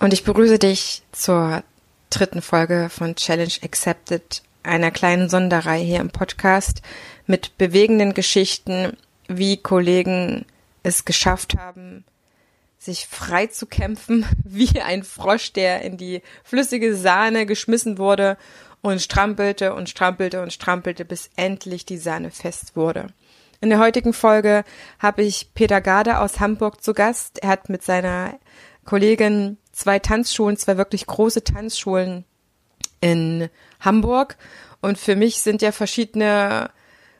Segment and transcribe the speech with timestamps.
[0.00, 1.62] Und ich begrüße dich zur
[2.08, 6.80] dritten Folge von Challenge Accepted, einer kleinen Sonderreihe hier im Podcast
[7.26, 8.96] mit bewegenden Geschichten,
[9.28, 10.46] wie Kollegen
[10.82, 12.04] es geschafft haben,
[12.78, 18.38] sich frei zu kämpfen, wie ein Frosch, der in die flüssige Sahne geschmissen wurde
[18.80, 23.08] und strampelte und strampelte und strampelte, bis endlich die Sahne fest wurde.
[23.60, 24.64] In der heutigen Folge
[24.98, 27.42] habe ich Peter Garde aus Hamburg zu Gast.
[27.42, 28.38] Er hat mit seiner
[28.90, 32.24] Kollegin zwei Tanzschulen, zwei wirklich große Tanzschulen
[33.00, 33.48] in
[33.78, 34.36] Hamburg.
[34.80, 36.70] Und für mich sind ja verschiedene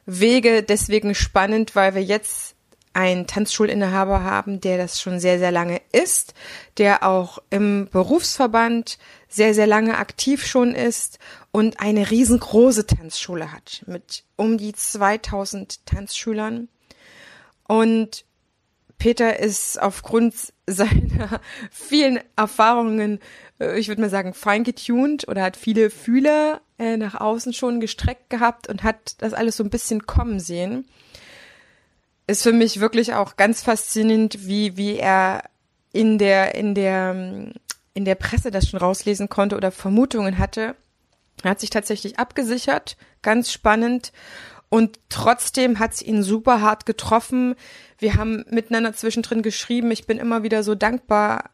[0.05, 2.55] Wege deswegen spannend, weil wir jetzt
[2.91, 6.33] einen Tanzschulinhaber haben, der das schon sehr, sehr lange ist,
[6.77, 8.97] der auch im Berufsverband
[9.29, 11.19] sehr, sehr lange aktiv schon ist
[11.51, 16.67] und eine riesengroße Tanzschule hat mit um die 2000 Tanzschülern.
[17.65, 18.25] Und
[19.01, 20.35] Peter ist aufgrund
[20.67, 23.17] seiner vielen Erfahrungen,
[23.59, 27.79] äh, ich würde mal sagen, fein getuned oder hat viele Fühler äh, nach außen schon
[27.79, 30.85] gestreckt gehabt und hat das alles so ein bisschen kommen sehen.
[32.27, 35.45] Ist für mich wirklich auch ganz faszinierend, wie, wie er
[35.91, 37.53] in der, in der,
[37.95, 40.75] in der Presse das schon rauslesen konnte oder Vermutungen hatte.
[41.41, 44.11] Er hat sich tatsächlich abgesichert, ganz spannend.
[44.73, 47.55] Und trotzdem hat es ihn super hart getroffen.
[47.99, 49.91] Wir haben miteinander zwischendrin geschrieben.
[49.91, 51.49] Ich bin immer wieder so dankbar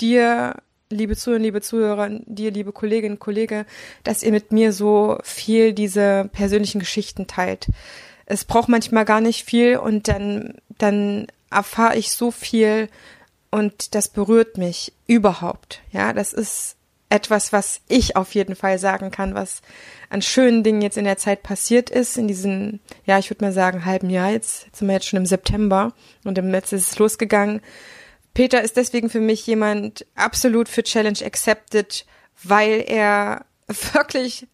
[0.00, 0.56] dir,
[0.90, 3.66] liebe Zuhörer, liebe Zuhörer, dir, liebe Kolleginnen und Kollegen,
[4.02, 7.68] dass ihr mit mir so viel diese persönlichen Geschichten teilt.
[8.26, 12.88] Es braucht manchmal gar nicht viel und dann, dann erfahre ich so viel
[13.52, 15.82] und das berührt mich überhaupt.
[15.92, 16.74] Ja, das ist
[17.08, 19.62] etwas, was ich auf jeden Fall sagen kann, was
[20.10, 23.52] an schönen Dingen jetzt in der Zeit passiert ist, in diesem, ja, ich würde mal
[23.52, 25.92] sagen, halben Jahr jetzt, sind wir jetzt schon im September
[26.24, 27.60] und im März ist es losgegangen.
[28.32, 32.04] Peter ist deswegen für mich jemand absolut für Challenge accepted,
[32.42, 33.44] weil er
[33.92, 34.46] wirklich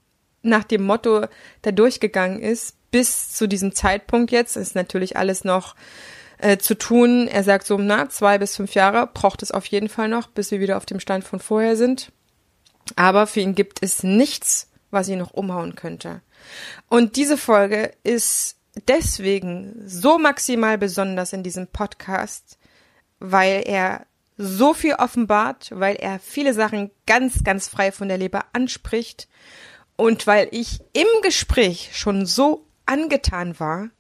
[0.43, 1.27] nach dem Motto
[1.63, 5.75] da durchgegangen ist, bis zu diesem Zeitpunkt jetzt, ist natürlich alles noch
[6.39, 7.29] äh, zu tun.
[7.29, 10.51] Er sagt so, na, zwei bis fünf Jahre braucht es auf jeden Fall noch, bis
[10.51, 12.13] wir wieder auf dem Stand von vorher sind.
[12.97, 16.23] Aber für ihn gibt es nichts, was ihn noch umhauen könnte.
[16.89, 18.57] Und diese Folge ist
[18.89, 22.59] deswegen so maximal besonders in diesem Podcast,
[23.19, 24.07] weil er
[24.37, 29.29] so viel offenbart, weil er viele Sachen ganz, ganz frei von der Leber anspricht
[29.97, 33.91] und weil ich im Gespräch schon so angetan war,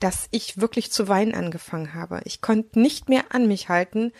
[0.00, 2.20] dass ich wirklich zu weinen angefangen habe.
[2.24, 4.12] Ich konnte nicht mehr an mich halten.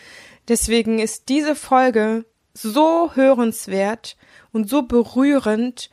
[0.49, 4.17] Deswegen ist diese Folge so hörenswert
[4.53, 5.91] und so berührend.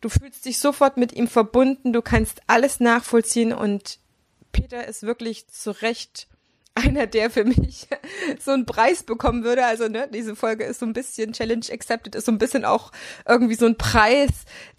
[0.00, 3.98] Du fühlst dich sofort mit ihm verbunden, du kannst alles nachvollziehen und
[4.52, 6.28] Peter ist wirklich zu Recht
[6.74, 7.86] einer, der für mich
[8.40, 9.64] so einen Preis bekommen würde.
[9.64, 12.90] Also, ne, diese Folge ist so ein bisschen Challenge Accepted, ist so ein bisschen auch
[13.28, 14.30] irgendwie so ein Preis,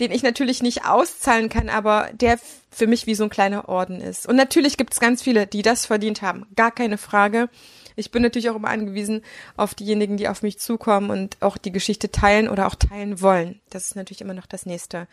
[0.02, 2.38] den ich natürlich nicht auszahlen kann, aber der
[2.70, 4.28] für mich wie so ein kleiner Orden ist.
[4.28, 6.46] Und natürlich gibt es ganz viele, die das verdient haben.
[6.56, 7.50] Gar keine Frage.
[7.96, 9.22] Ich bin natürlich auch immer angewiesen
[9.58, 13.60] auf diejenigen, die auf mich zukommen und auch die Geschichte teilen oder auch teilen wollen.
[13.70, 15.08] Das ist natürlich immer noch das nächste.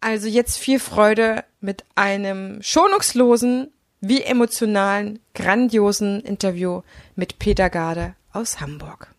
[0.00, 6.82] Also jetzt viel Freude mit einem schonungslosen, wie emotionalen, grandiosen Interview
[7.16, 9.14] mit Peter Garde aus Hamburg.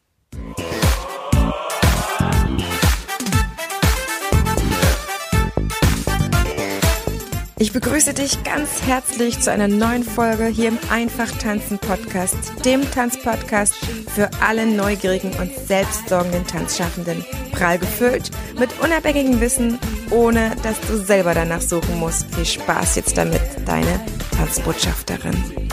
[7.57, 12.35] Ich begrüße dich ganz herzlich zu einer neuen Folge hier im Einfach Tanzen Podcast,
[12.65, 13.73] dem Tanzpodcast
[14.13, 17.23] für alle neugierigen und selbstsorgenden Tanzschaffenden.
[17.53, 18.29] Prall gefüllt
[18.59, 19.79] mit unabhängigem Wissen,
[20.11, 22.29] ohne dass du selber danach suchen musst.
[22.35, 24.05] Viel Spaß jetzt damit, deine
[24.35, 25.69] Tanzbotschafterin.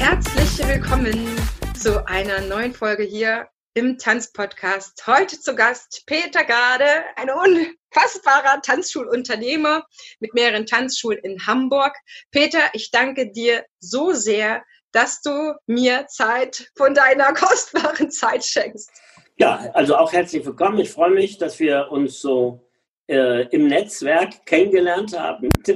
[0.00, 1.28] Herzlich willkommen
[1.78, 5.06] zu einer neuen Folge hier im Tanzpodcast.
[5.06, 9.84] Heute zu Gast Peter Garde, ein unfassbarer Tanzschulunternehmer
[10.18, 11.94] mit mehreren Tanzschulen in Hamburg.
[12.32, 14.62] Peter, ich danke dir so sehr,
[14.92, 18.90] dass du mir Zeit von deiner kostbaren Zeit schenkst.
[19.36, 20.78] Ja, also auch herzlich willkommen.
[20.78, 22.68] Ich freue mich, dass wir uns so
[23.08, 25.48] äh, im Netzwerk kennengelernt haben.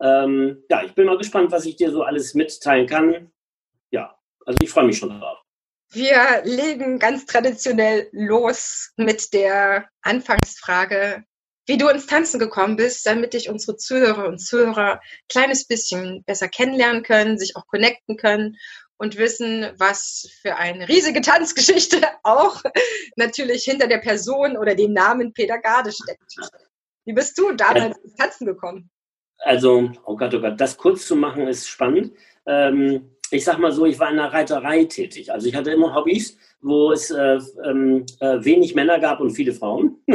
[0.00, 3.32] ähm, ja, ich bin mal gespannt, was ich dir so alles mitteilen kann.
[3.90, 5.38] Ja, also ich freue mich schon drauf.
[5.92, 11.24] Wir legen ganz traditionell los mit der Anfangsfrage,
[11.66, 16.22] wie du ins Tanzen gekommen bist, damit dich unsere Zuhörer und Zuhörer ein kleines bisschen
[16.24, 18.56] besser kennenlernen können, sich auch connecten können
[18.98, 22.62] und wissen, was für eine riesige Tanzgeschichte auch
[23.16, 26.34] natürlich hinter der Person oder dem Namen Peter Garde steckt.
[27.04, 28.90] Wie bist du damals ins Tanzen gekommen?
[29.40, 32.12] also, oh Gott, oh Gott, das kurz zu machen ist spannend.
[32.46, 35.32] Ähm, ich sag mal so, ich war in der Reiterei tätig.
[35.32, 39.52] Also ich hatte immer Hobbys, wo es äh, ähm, äh, wenig Männer gab und viele
[39.52, 39.96] Frauen.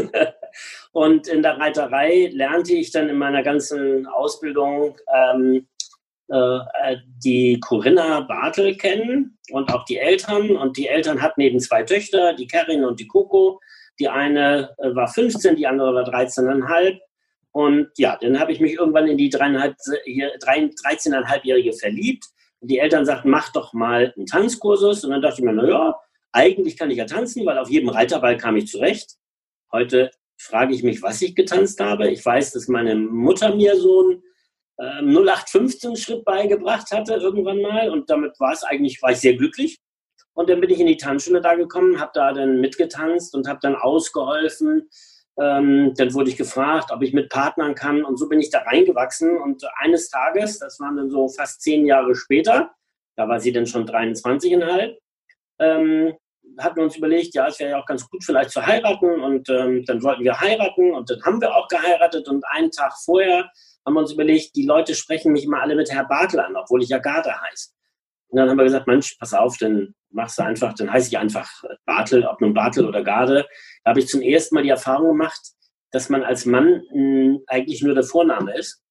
[0.91, 5.67] und in der Reiterei lernte ich dann in meiner ganzen Ausbildung ähm,
[6.27, 6.59] äh,
[7.23, 10.57] die Corinna Bartel kennen und auch die Eltern.
[10.57, 13.61] Und die Eltern hatten eben zwei Töchter, die Karin und die Coco.
[13.99, 16.97] Die eine äh, war 15, die andere war 13,5.
[17.51, 22.25] Und ja, dann habe ich mich irgendwann in die 13,5-Jährige verliebt.
[22.67, 25.03] Die Eltern sagten, mach doch mal einen Tanzkursus.
[25.03, 25.99] Und dann dachte ich mir, naja,
[26.31, 29.15] eigentlich kann ich ja tanzen, weil auf jedem Reiterball kam ich zurecht.
[29.71, 32.09] Heute frage ich mich, was ich getanzt habe.
[32.09, 34.23] Ich weiß, dass meine Mutter mir so einen
[34.77, 37.89] äh, 0815 Schritt beigebracht hatte irgendwann mal.
[37.89, 39.79] Und damit war es eigentlich, war ich sehr glücklich.
[40.33, 43.59] Und dann bin ich in die Tanzschule da gekommen, habe da dann mitgetanzt und habe
[43.61, 44.89] dann ausgeholfen
[45.37, 48.59] ähm, dann wurde ich gefragt, ob ich mit Partnern kann und so bin ich da
[48.59, 49.37] reingewachsen.
[49.37, 52.71] Und eines Tages, das waren dann so fast zehn Jahre später,
[53.15, 54.95] da war sie dann schon 23,5,
[55.59, 56.13] ähm,
[56.57, 59.49] hatten wir uns überlegt, ja, es wäre ja auch ganz gut vielleicht zu heiraten und
[59.49, 63.49] ähm, dann wollten wir heiraten und dann haben wir auch geheiratet und einen Tag vorher
[63.85, 66.81] haben wir uns überlegt, die Leute sprechen mich immer alle mit Herr Bartel an, obwohl
[66.81, 67.74] ich ja Garde heiße.
[68.35, 71.17] Und dann haben wir gesagt, Mensch, pass auf, dann machst du einfach, dann heiße ich
[71.17, 71.49] einfach
[71.85, 73.47] Bartel, ob nun Bartel oder Garde.
[73.85, 75.39] Da habe ich zum ersten Mal die Erfahrung gemacht,
[75.91, 78.83] dass man als Mann mh, hm, eigentlich nur der Vorname ist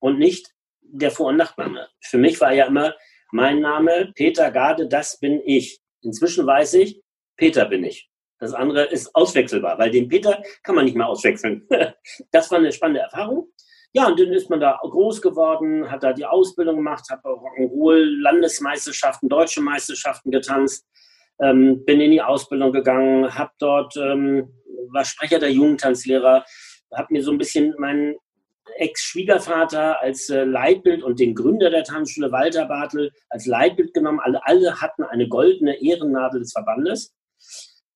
[0.00, 0.52] und nicht
[0.82, 1.88] der Vor- und Nachname.
[2.02, 2.94] Für mich war ja immer
[3.32, 5.80] mein Name, Peter Garde, das bin ich.
[6.02, 7.00] Inzwischen weiß ich,
[7.38, 8.10] Peter bin ich.
[8.38, 11.66] Das andere ist auswechselbar, weil den Peter kann man nicht mehr auswechseln.
[12.32, 13.50] das war eine spannende Erfahrung.
[13.92, 17.30] Ja, und dann ist man da groß geworden, hat da die Ausbildung gemacht, hat bei
[17.30, 20.86] Rock'n'Roll Landesmeisterschaften, deutsche Meisterschaften getanzt,
[21.40, 24.48] ähm, bin in die Ausbildung gegangen, habe dort, ähm,
[24.92, 26.44] war Sprecher der Jugendtanzlehrer,
[26.94, 28.14] habe mir so ein bisschen meinen
[28.76, 34.20] Ex-Schwiegervater als äh, Leitbild und den Gründer der Tanzschule Walter Bartel als Leitbild genommen.
[34.20, 37.12] Alle, alle hatten eine goldene Ehrennadel des Verbandes.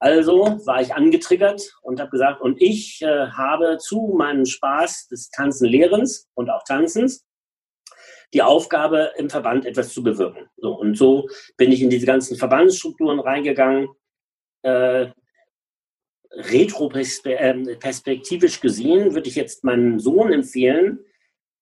[0.04, 5.30] Also war ich angetriggert und habe gesagt, und ich äh, habe zu meinem Spaß des
[5.30, 7.24] Tanzenlehrens und auch Tanzens
[8.34, 10.46] die Aufgabe, im Verband etwas zu bewirken.
[10.58, 13.88] So, und so bin ich in diese ganzen Verbandsstrukturen reingegangen.
[14.60, 15.06] Äh,
[16.32, 20.98] retroperspektivisch gesehen würde ich jetzt meinem Sohn empfehlen,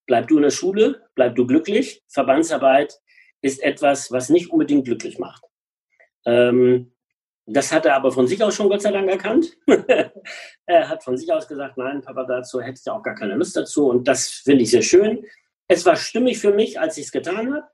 [0.06, 2.02] bleib du in der Schule, bleib du glücklich.
[2.08, 2.98] Verbandsarbeit
[3.40, 5.44] ist etwas, was nicht unbedingt glücklich macht.
[6.26, 6.92] Ähm,
[7.46, 9.56] das hat er aber von sich aus schon Gott sei Dank erkannt.
[10.66, 13.56] er hat von sich aus gesagt, nein, Papa, dazu hätte ich auch gar keine Lust
[13.56, 13.88] dazu.
[13.88, 15.24] Und das finde ich sehr schön.
[15.66, 17.66] Es war stimmig für mich, als ich es getan habe.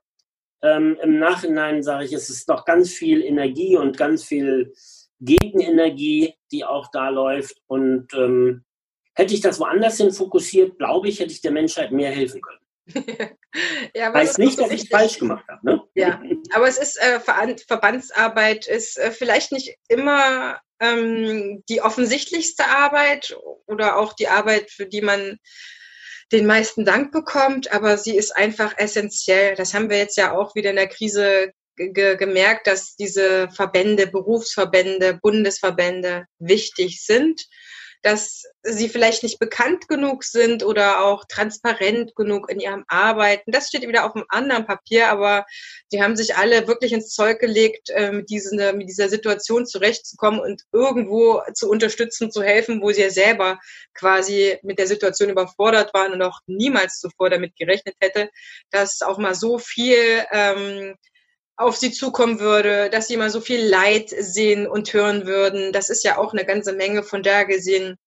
[0.61, 4.73] Ähm, Im Nachhinein sage ich, es ist doch ganz viel Energie und ganz viel
[5.19, 7.61] Gegenenergie, die auch da läuft.
[7.67, 8.65] Und ähm,
[9.13, 12.58] hätte ich das woanders hin fokussiert, glaube ich, hätte ich der Menschheit mehr helfen können.
[13.93, 15.65] Ja, heißt nicht, dass ich falsch gemacht habe.
[15.65, 15.81] Ne?
[15.95, 16.21] Ja,
[16.53, 23.97] aber es ist äh, Verbandsarbeit ist äh, vielleicht nicht immer ähm, die offensichtlichste Arbeit oder
[23.97, 25.37] auch die Arbeit, für die man
[26.31, 29.55] den meisten Dank bekommt, aber sie ist einfach essentiell.
[29.55, 35.17] Das haben wir jetzt ja auch wieder in der Krise gemerkt, dass diese Verbände, Berufsverbände,
[35.21, 37.41] Bundesverbände wichtig sind
[38.01, 43.51] dass sie vielleicht nicht bekannt genug sind oder auch transparent genug in ihrem Arbeiten.
[43.51, 45.45] Das steht wieder auf einem anderen Papier, aber
[45.91, 50.39] die haben sich alle wirklich ins Zeug gelegt, äh, mit, dieser, mit dieser Situation zurechtzukommen
[50.39, 53.59] und irgendwo zu unterstützen, zu helfen, wo sie ja selber
[53.93, 58.29] quasi mit der Situation überfordert waren und auch niemals zuvor damit gerechnet hätte,
[58.71, 60.95] dass auch mal so viel ähm,
[61.59, 65.73] auf sie zukommen würde, dass sie mal so viel Leid sehen und hören würden.
[65.73, 67.97] Das ist ja auch eine ganze Menge von da gesehen.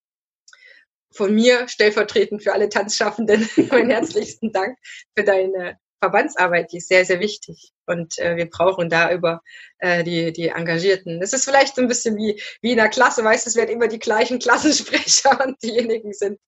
[1.14, 4.78] Von mir stellvertretend für alle Tanzschaffenden meinen herzlichsten Dank
[5.14, 7.72] für deine Verbandsarbeit, die ist sehr, sehr wichtig.
[7.86, 9.42] Und äh, wir brauchen da über
[9.78, 11.20] äh, die, die Engagierten.
[11.22, 13.70] Es ist vielleicht so ein bisschen wie, wie in der Klasse, weißt du, es werden
[13.70, 16.40] immer die gleichen Klassensprecher und diejenigen sind,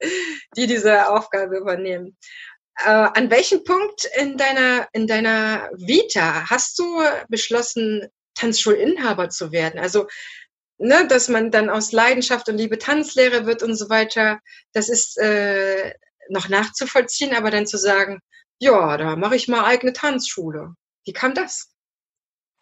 [0.57, 2.17] die diese Aufgabe übernehmen.
[2.83, 9.79] Äh, an welchem Punkt in deiner, in deiner Vita hast du beschlossen, Tanzschulinhaber zu werden?
[9.79, 10.09] Also,
[10.79, 14.41] ne, dass man dann aus Leidenschaft und Liebe Tanzlehrer wird und so weiter,
[14.73, 15.95] das ist äh,
[16.29, 18.21] noch nachzuvollziehen, aber dann zu sagen,
[18.59, 20.75] ja, da mache ich mal eigene Tanzschule.
[21.05, 21.71] Wie kam das?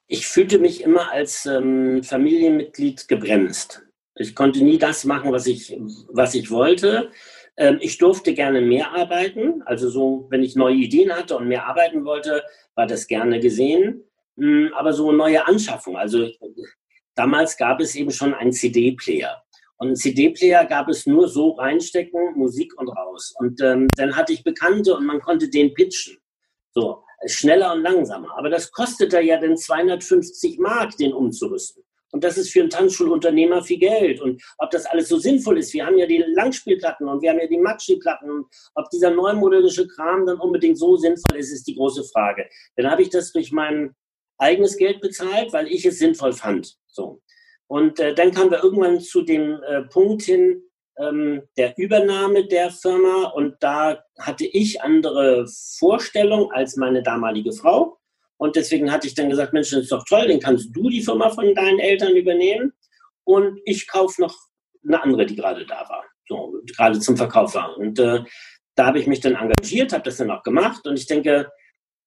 [0.08, 3.82] Ich fühlte mich immer als ähm, Familienmitglied gebremst.
[4.14, 5.74] Ich konnte nie das machen, was ich,
[6.08, 7.10] was ich wollte.
[7.56, 9.62] Ähm, ich durfte gerne mehr arbeiten.
[9.66, 12.42] Also so, wenn ich neue Ideen hatte und mehr arbeiten wollte,
[12.74, 14.04] war das gerne gesehen.
[14.38, 15.96] Hm, aber so neue Anschaffung.
[15.96, 16.28] Also
[17.14, 19.42] damals gab es eben schon einen CD-Player.
[19.76, 23.34] Und einen CD-Player gab es nur so reinstecken, Musik und raus.
[23.38, 26.18] Und ähm, dann hatte ich Bekannte und man konnte den pitchen.
[26.70, 28.36] So, schneller und langsamer.
[28.38, 31.82] Aber das kostete ja dann 250 Mark, den umzurüsten.
[32.12, 34.20] Und das ist für einen Tanzschulunternehmer viel Geld.
[34.20, 37.40] Und ob das alles so sinnvoll ist, wir haben ja die Langspielplatten und wir haben
[37.40, 38.44] ja die Maxi-Platten.
[38.74, 42.48] Ob dieser neumodische Kram dann unbedingt so sinnvoll ist, ist die große Frage.
[42.76, 43.94] Dann habe ich das durch mein
[44.38, 46.76] eigenes Geld bezahlt, weil ich es sinnvoll fand.
[46.86, 47.22] So.
[47.66, 50.62] Und äh, dann kamen wir irgendwann zu dem äh, Punkt hin,
[50.98, 55.46] ähm, der Übernahme der Firma und da hatte ich andere
[55.78, 57.98] Vorstellungen als meine damalige Frau.
[58.42, 61.00] Und deswegen hatte ich dann gesagt, Mensch, das ist doch toll, dann kannst du die
[61.00, 62.72] Firma von deinen Eltern übernehmen
[63.22, 64.36] und ich kaufe noch
[64.84, 67.78] eine andere, die gerade da war, so, gerade zum Verkauf war.
[67.78, 68.24] Und äh,
[68.74, 71.52] da habe ich mich dann engagiert, habe das dann auch gemacht und ich denke,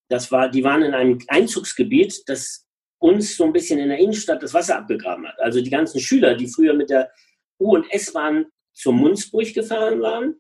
[0.09, 2.67] das war, die waren in einem Einzugsgebiet, das
[2.99, 5.39] uns so ein bisschen in der Innenstadt das Wasser abgegraben hat.
[5.39, 7.13] Also die ganzen Schüler, die früher mit der
[7.61, 10.35] U- und S-Bahn zur Munzburg gefahren waren,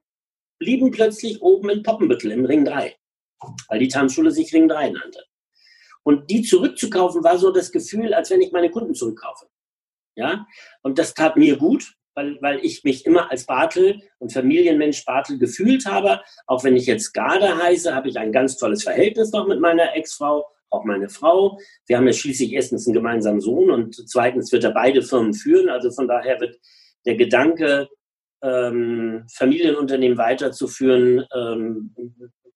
[0.59, 2.93] blieben plötzlich oben in Poppenbüttel im Ring 3,
[3.69, 5.23] weil die Tanzschule sich Ring 3 nannte.
[6.05, 9.47] Und die zurückzukaufen war so das Gefühl, als wenn ich meine Kunden zurückkaufe.
[10.15, 10.45] Ja,
[10.81, 15.39] und das tat mir gut, weil, weil ich mich immer als Bartel und Familienmensch Bartel
[15.39, 16.21] gefühlt habe.
[16.45, 19.95] Auch wenn ich jetzt Garde heiße, habe ich ein ganz tolles Verhältnis noch mit meiner
[19.95, 21.59] Ex-Frau, auch meine Frau.
[21.87, 25.69] Wir haben ja schließlich erstens einen gemeinsamen Sohn und zweitens wird er beide Firmen führen.
[25.69, 26.57] Also von daher wird
[27.05, 27.89] der Gedanke,
[28.43, 31.95] ähm, Familienunternehmen weiterzuführen, ähm,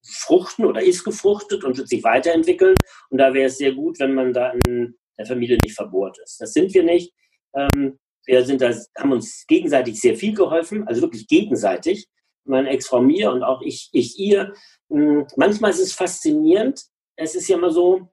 [0.09, 2.75] fruchten oder ist gefruchtet und wird sich weiterentwickeln.
[3.09, 6.39] Und da wäre es sehr gut, wenn man da in der Familie nicht verbohrt ist.
[6.39, 7.13] Das sind wir nicht.
[7.55, 12.07] Ähm, wir sind da, haben uns gegenseitig sehr viel geholfen, also wirklich gegenseitig.
[12.45, 14.53] Meine Ex-Frau mir und auch ich, ich ihr.
[14.89, 16.83] Hm, manchmal ist es faszinierend.
[17.15, 18.09] Es ist ja immer so,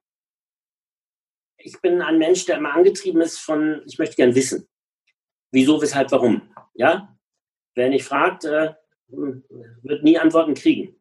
[1.59, 4.69] ich bin ein Mensch, der immer angetrieben ist von, ich möchte gern wissen.
[5.53, 6.43] Wieso, weshalb, warum.
[6.75, 7.17] Ja?
[7.75, 8.75] Wer nicht fragt, äh,
[9.09, 10.96] wird nie Antworten kriegen.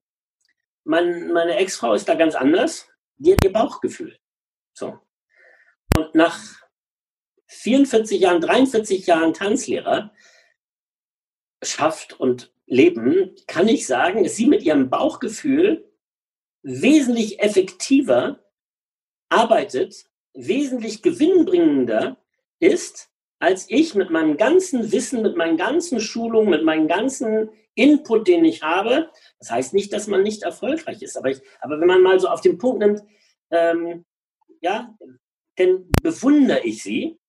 [0.85, 2.87] Mein, meine Ex-Frau ist da ganz anders.
[3.17, 4.17] Die hat ihr Bauchgefühl.
[4.73, 4.99] So.
[5.95, 6.39] Und nach
[7.47, 10.13] 44 Jahren, 43 Jahren Tanzlehrer
[11.63, 15.91] schafft und leben, kann ich sagen, dass sie mit ihrem Bauchgefühl
[16.61, 18.43] wesentlich effektiver
[19.29, 22.17] arbeitet, wesentlich gewinnbringender
[22.59, 28.27] ist, als ich mit meinem ganzen Wissen, mit meinen ganzen Schulungen, mit meinem ganzen Input,
[28.27, 29.11] den ich habe.
[29.39, 32.27] Das heißt nicht, dass man nicht erfolgreich ist, aber, ich, aber wenn man mal so
[32.27, 33.01] auf den Punkt nimmt,
[33.51, 34.05] ähm,
[34.61, 34.95] ja,
[35.57, 37.19] dann bewundere ich sie,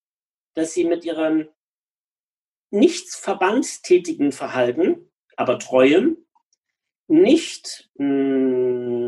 [0.55, 1.49] dass sie mit ihrem
[2.71, 6.17] nichts verbandstätigen Verhalten, aber treuem,
[7.09, 9.06] nicht mh, hm,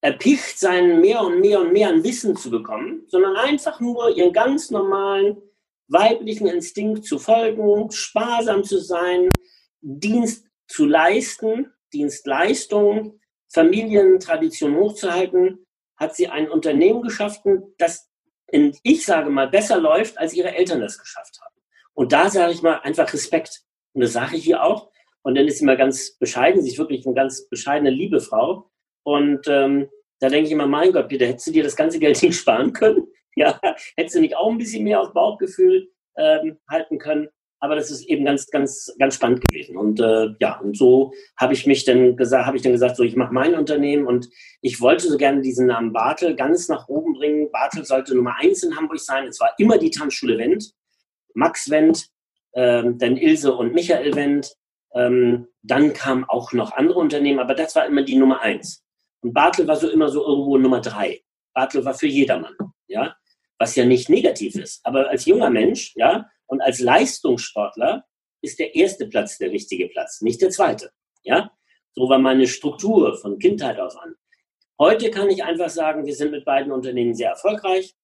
[0.00, 4.32] erpicht sein, mehr und mehr und mehr an Wissen zu bekommen, sondern einfach nur ihren
[4.32, 5.36] ganz normalen
[5.88, 9.30] weiblichen Instinkt zu folgen, sparsam zu sein,
[9.80, 13.20] Dienst zu leisten, Dienstleistung,
[13.52, 15.64] Familientradition hochzuhalten,
[15.96, 18.10] hat sie ein Unternehmen geschaffen, das
[18.48, 21.54] in, ich sage mal, besser läuft, als ihre Eltern das geschafft haben.
[21.94, 23.62] Und da sage ich mal einfach Respekt.
[23.92, 24.90] Und das sage ich hier auch.
[25.22, 26.62] Und dann ist sie mal ganz bescheiden.
[26.62, 28.70] Sie ist wirklich eine ganz bescheidene, liebe Frau.
[29.06, 32.20] Und ähm, da denke ich immer, mein Gott, Peter, hättest du dir das ganze Geld
[32.22, 33.06] nicht sparen können?
[33.38, 33.60] Ja,
[33.98, 37.28] hättest du nicht auch ein bisschen mehr aus Bauchgefühl ähm, halten können?
[37.60, 39.76] Aber das ist eben ganz, ganz, ganz spannend gewesen.
[39.76, 43.02] Und äh, ja, und so habe ich mich dann gesagt, habe ich dann gesagt, so
[43.02, 44.30] ich mache mein Unternehmen und
[44.62, 47.50] ich wollte so gerne diesen Namen Bartel ganz nach oben bringen.
[47.52, 49.26] Bartel sollte Nummer eins in Hamburg sein.
[49.26, 50.72] Es war immer die Tanzschule Wendt,
[51.34, 52.08] Max Wendt,
[52.54, 54.56] ähm, dann Ilse und Michael Wendt.
[54.94, 58.85] Ähm, dann kamen auch noch andere Unternehmen, aber das war immer die Nummer eins.
[59.22, 61.22] Und Bartel war so immer so irgendwo Nummer drei.
[61.54, 62.54] Bartel war für jedermann,
[62.86, 63.16] ja,
[63.58, 64.84] was ja nicht negativ ist.
[64.84, 68.04] Aber als junger Mensch, ja, und als Leistungssportler
[68.42, 70.92] ist der erste Platz der richtige Platz, nicht der zweite.
[71.22, 71.50] Ja?
[71.92, 74.14] So war meine Struktur von Kindheit aus an.
[74.78, 77.94] Heute kann ich einfach sagen, wir sind mit beiden Unternehmen sehr erfolgreich.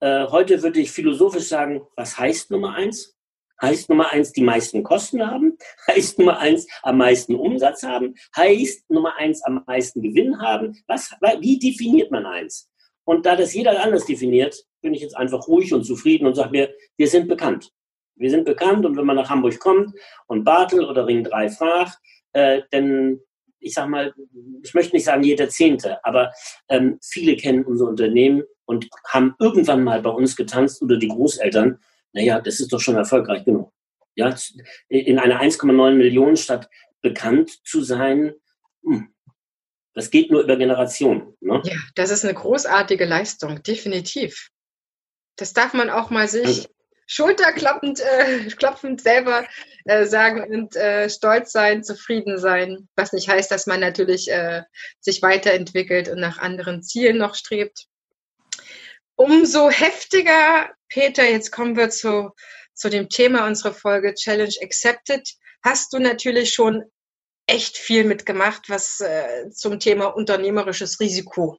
[0.00, 3.15] Äh, heute würde ich philosophisch sagen, was heißt Nummer eins?
[3.60, 5.56] Heißt Nummer eins die meisten Kosten haben?
[5.88, 8.14] Heißt Nummer eins am meisten Umsatz haben?
[8.36, 10.76] Heißt Nummer eins am meisten Gewinn haben?
[10.86, 11.10] Was,
[11.40, 12.70] wie definiert man eins?
[13.04, 16.50] Und da das jeder anders definiert, bin ich jetzt einfach ruhig und zufrieden und sage
[16.50, 17.70] mir, wir sind bekannt.
[18.16, 19.94] Wir sind bekannt und wenn man nach Hamburg kommt
[20.26, 21.98] und Bartel oder Ring 3 fragt,
[22.32, 23.20] äh, dann,
[23.60, 24.14] ich sag mal,
[24.62, 26.32] ich möchte nicht sagen jeder Zehnte, aber
[26.68, 31.78] ähm, viele kennen unser Unternehmen und haben irgendwann mal bei uns getanzt oder die Großeltern.
[32.16, 33.72] Naja, das ist doch schon erfolgreich genug.
[34.14, 34.34] Ja,
[34.88, 36.70] in einer 1,9 Millionen Stadt
[37.02, 38.32] bekannt zu sein,
[38.82, 39.14] hm,
[39.92, 41.36] das geht nur über Generationen.
[41.40, 41.60] Ne?
[41.64, 44.48] Ja, das ist eine großartige Leistung, definitiv.
[45.36, 46.68] Das darf man auch mal sich also.
[47.06, 49.46] schulterklopfend äh, klopfend selber
[49.84, 54.62] äh, sagen und äh, stolz sein, zufrieden sein, was nicht heißt, dass man natürlich äh,
[55.00, 57.88] sich weiterentwickelt und nach anderen Zielen noch strebt.
[59.16, 62.32] Umso heftiger, Peter, jetzt kommen wir zu,
[62.74, 65.26] zu dem Thema unserer Folge Challenge Accepted,
[65.62, 66.84] hast du natürlich schon
[67.46, 71.58] echt viel mitgemacht, was äh, zum Thema unternehmerisches Risiko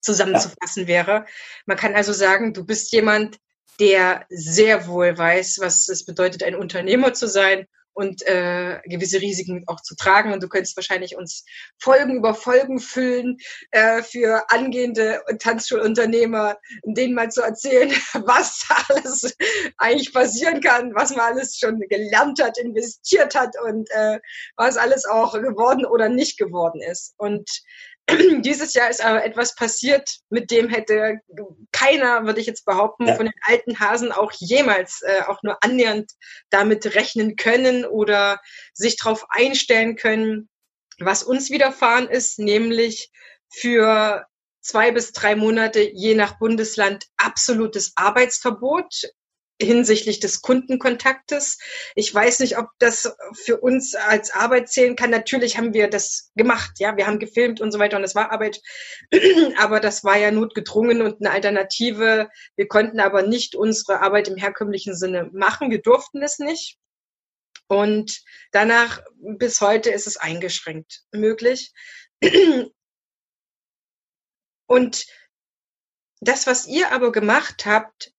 [0.00, 0.88] zusammenzufassen ja.
[0.88, 1.26] wäre.
[1.66, 3.38] Man kann also sagen, du bist jemand,
[3.80, 9.64] der sehr wohl weiß, was es bedeutet, ein Unternehmer zu sein und äh, gewisse Risiken
[9.66, 10.32] auch zu tragen.
[10.32, 11.44] Und du könntest wahrscheinlich uns
[11.78, 13.38] Folgen über Folgen füllen
[13.70, 19.36] äh, für angehende Tanzschulunternehmer, denen mal zu erzählen, was alles
[19.78, 24.18] eigentlich passieren kann, was man alles schon gelernt hat, investiert hat und äh,
[24.56, 27.14] was alles auch geworden oder nicht geworden ist.
[27.16, 27.48] Und
[28.40, 31.20] dieses Jahr ist aber etwas passiert, mit dem hätte
[31.72, 33.14] keiner, würde ich jetzt behaupten, ja.
[33.14, 36.12] von den alten Hasen auch jemals äh, auch nur annähernd
[36.50, 38.40] damit rechnen können oder
[38.74, 40.48] sich darauf einstellen können,
[40.98, 43.10] was uns widerfahren ist, nämlich
[43.50, 44.26] für
[44.60, 49.04] zwei bis drei Monate je nach Bundesland absolutes Arbeitsverbot
[49.60, 51.58] hinsichtlich des Kundenkontaktes.
[51.94, 55.10] Ich weiß nicht, ob das für uns als Arbeit zählen kann.
[55.10, 58.32] Natürlich haben wir das gemacht, ja, wir haben gefilmt und so weiter und das war
[58.32, 58.60] Arbeit,
[59.58, 62.28] aber das war ja notgedrungen und eine Alternative.
[62.56, 65.70] Wir konnten aber nicht unsere Arbeit im herkömmlichen Sinne machen.
[65.70, 66.78] Wir durften es nicht.
[67.66, 71.72] Und danach bis heute ist es eingeschränkt möglich.
[74.66, 75.06] Und
[76.20, 78.13] das, was ihr aber gemacht habt,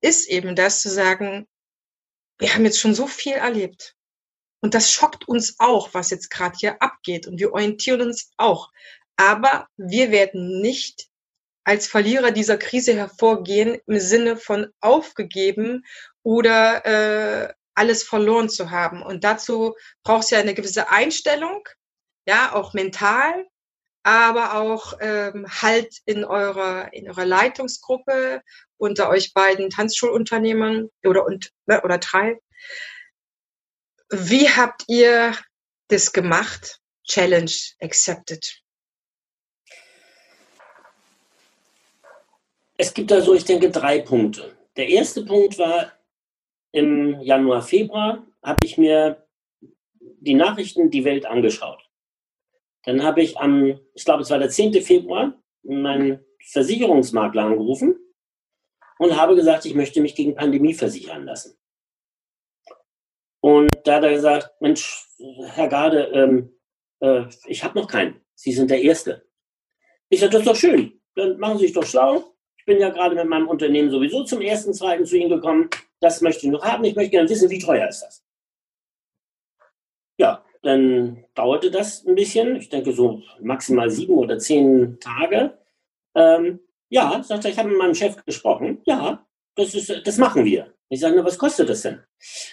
[0.00, 1.46] ist eben das zu sagen,
[2.38, 3.94] wir haben jetzt schon so viel erlebt.
[4.60, 7.26] Und das schockt uns auch, was jetzt gerade hier abgeht.
[7.26, 8.70] Und wir orientieren uns auch.
[9.16, 11.08] Aber wir werden nicht
[11.64, 15.84] als Verlierer dieser Krise hervorgehen im Sinne von aufgegeben
[16.22, 19.02] oder äh, alles verloren zu haben.
[19.02, 19.74] Und dazu
[20.04, 21.68] braucht es ja eine gewisse Einstellung,
[22.26, 23.46] ja, auch mental,
[24.02, 28.42] aber auch ähm, halt in eurer in eurer Leitungsgruppe
[28.76, 32.38] unter euch beiden Tanzschulunternehmern oder und ne, oder drei.
[34.10, 35.34] Wie habt ihr
[35.88, 36.78] das gemacht?
[37.04, 38.62] Challenge accepted.
[42.76, 44.56] Es gibt also, ich denke, drei Punkte.
[44.76, 45.92] Der erste Punkt war
[46.72, 49.26] im Januar, Februar habe ich mir
[50.00, 51.81] die Nachrichten, die Welt angeschaut.
[52.84, 54.74] Dann habe ich am, ich glaube, es war der 10.
[54.82, 57.96] Februar, meinen Versicherungsmakler angerufen
[58.98, 61.56] und habe gesagt, ich möchte mich gegen Pandemie versichern lassen.
[63.40, 65.08] Und da hat er gesagt, Mensch,
[65.54, 66.56] Herr Garde, ähm,
[67.00, 68.20] äh, ich habe noch keinen.
[68.34, 69.26] Sie sind der Erste.
[70.08, 71.00] Ich sage, das ist doch schön.
[71.14, 72.34] Dann machen Sie sich doch schlau.
[72.56, 75.68] Ich bin ja gerade mit meinem Unternehmen sowieso zum ersten, zweiten zu Ihnen gekommen.
[76.00, 76.84] Das möchte ich noch haben.
[76.84, 78.24] Ich möchte gerne wissen, wie teuer ist das?
[80.18, 82.56] Ja, dann dauerte das ein bisschen.
[82.56, 85.58] Ich denke so maximal sieben oder zehn Tage.
[86.14, 88.80] Ähm, ja, sagt er, ich habe mit meinem Chef gesprochen.
[88.84, 90.72] Ja, das, ist, das machen wir.
[90.88, 92.00] Ich sage, na, was kostet das denn?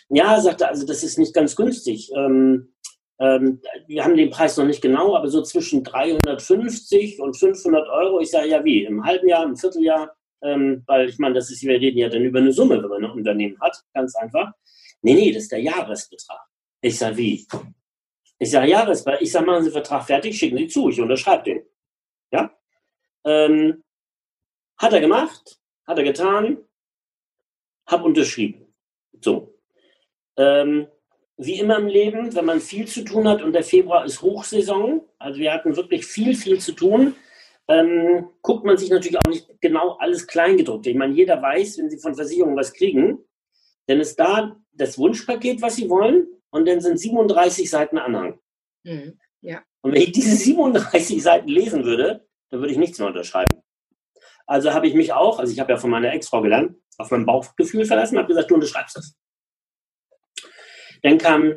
[0.10, 2.12] Ja, sagt er, also das ist nicht ganz günstig.
[2.16, 2.74] Ähm,
[3.20, 8.22] ähm, wir haben den Preis noch nicht genau, aber so zwischen 350 und 500 Euro.
[8.22, 11.62] Ich sage, ja wie, im halben Jahr, im Vierteljahr, ähm, weil ich meine, das ist,
[11.64, 14.54] wir reden ja dann über eine Summe, wenn man ein Unternehmen hat, ganz einfach.
[15.02, 16.40] Nee, nee, das ist der Jahresbetrag.
[16.82, 17.46] Ich sage, wie?
[18.40, 19.22] Ich sage, Jahresbetrag.
[19.22, 21.62] Ich sage, machen Sie den Vertrag fertig, schicken Sie zu, ich unterschreibe den.
[22.32, 22.52] Ja?
[23.26, 23.84] Ähm,
[24.78, 26.58] hat er gemacht, hat er getan,
[27.86, 28.74] hab unterschrieben.
[29.20, 29.54] So.
[30.38, 30.88] Ähm,
[31.36, 35.02] wie immer im Leben, wenn man viel zu tun hat und der Februar ist Hochsaison,
[35.18, 37.16] also wir hatten wirklich viel, viel zu tun,
[37.68, 40.88] ähm, guckt man sich natürlich auch nicht genau alles kleingedruckt.
[40.88, 43.20] Ich meine, jeder weiß, wenn Sie von Versicherungen was kriegen,
[43.88, 48.40] dann ist da das Wunschpaket, was Sie wollen, und dann sind 37 Seiten Anhang.
[48.84, 49.62] Mhm, ja.
[49.82, 53.62] Und wenn ich diese 37 Seiten lesen würde, dann würde ich nichts mehr unterschreiben.
[54.46, 57.26] Also habe ich mich auch, also ich habe ja von meiner Ex-Frau gelernt, auf mein
[57.26, 59.16] Bauchgefühl verlassen, habe gesagt, du unterschreibst das.
[61.04, 61.54] Dann kam,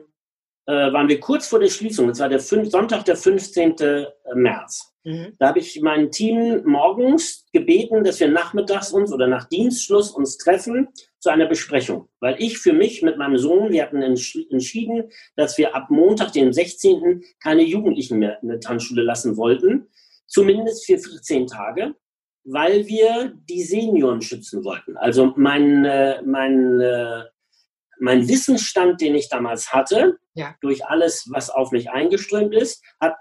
[0.66, 4.06] äh, waren wir kurz vor der Schließung, das war der fünf, Sonntag, der 15.
[4.34, 4.94] März.
[5.04, 5.34] Mhm.
[5.38, 10.36] Da habe ich mein Team morgens gebeten, dass wir nachmittags uns oder nach Dienstschluss uns
[10.36, 10.88] treffen
[11.22, 12.08] zu einer Besprechung.
[12.20, 16.52] Weil ich für mich mit meinem Sohn, wir hatten entschieden, dass wir ab Montag, den
[16.52, 17.22] 16.
[17.40, 19.88] keine Jugendlichen mehr in der Tanzschule lassen wollten.
[20.26, 21.94] Zumindest für 14 Tage
[22.44, 24.96] weil wir die Senioren schützen wollten.
[24.96, 27.24] Also mein, äh, mein, äh,
[28.00, 30.54] mein Wissensstand, den ich damals hatte, ja.
[30.60, 33.16] durch alles, was auf mich eingeströmt ist, hat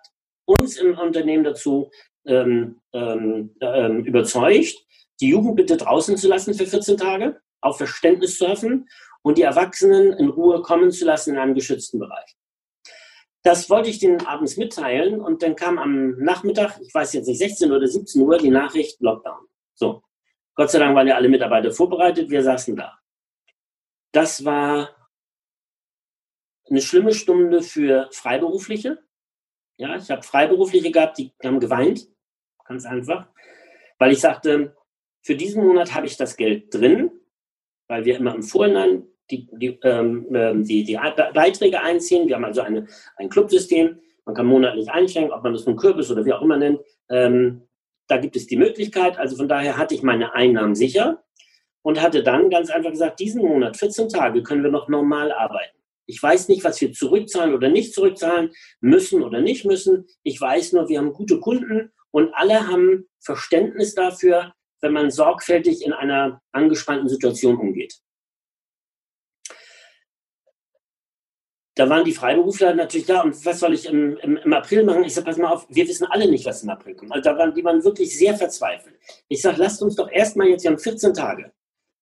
[0.45, 1.91] uns im Unternehmen dazu
[2.25, 4.75] ähm, ähm, ähm, überzeugt,
[5.19, 7.39] die Jugend bitte draußen zu lassen für 14 Tage.
[7.61, 8.89] Auf Verständnis zu hoffen
[9.21, 12.35] und die Erwachsenen in Ruhe kommen zu lassen in einem geschützten Bereich.
[13.43, 17.39] Das wollte ich denen abends mitteilen und dann kam am Nachmittag, ich weiß jetzt nicht,
[17.39, 19.47] 16 oder 17 Uhr, die Nachricht Lockdown.
[19.73, 20.03] So.
[20.53, 22.99] Gott sei Dank waren ja alle Mitarbeiter vorbereitet, wir saßen da.
[24.11, 24.95] Das war
[26.69, 28.99] eine schlimme Stunde für Freiberufliche.
[29.77, 32.07] Ja, ich habe Freiberufliche gehabt, die haben geweint,
[32.65, 33.27] ganz einfach,
[33.97, 34.75] weil ich sagte,
[35.23, 37.11] für diesen Monat habe ich das Geld drin,
[37.91, 40.97] weil wir immer im Vorhinein die, die, ähm, ähm die, die
[41.33, 42.25] Beiträge einziehen.
[42.25, 43.99] Wir haben also eine, ein Clubsystem.
[44.23, 46.79] Man kann monatlich einschenken, ob man das nun Kürbis oder wie auch immer nennt.
[47.09, 47.67] Ähm,
[48.07, 49.17] da gibt es die Möglichkeit.
[49.17, 51.21] Also von daher hatte ich meine Einnahmen sicher
[51.81, 55.77] und hatte dann ganz einfach gesagt, diesen Monat, 14 Tage, können wir noch normal arbeiten.
[56.05, 60.07] Ich weiß nicht, was wir zurückzahlen oder nicht zurückzahlen müssen oder nicht müssen.
[60.23, 65.85] Ich weiß nur, wir haben gute Kunden und alle haben Verständnis dafür, wenn man sorgfältig
[65.85, 68.01] in einer angespannten Situation umgeht.
[71.75, 75.05] Da waren die Freiberufler natürlich da und was soll ich im, im, im April machen?
[75.05, 77.13] Ich sage, pass mal auf, wir wissen alle nicht, was im April kommt.
[77.13, 78.95] Also da waren die waren wirklich sehr verzweifelt.
[79.29, 81.51] Ich sage, lasst uns doch erstmal jetzt, wir haben 14 Tage.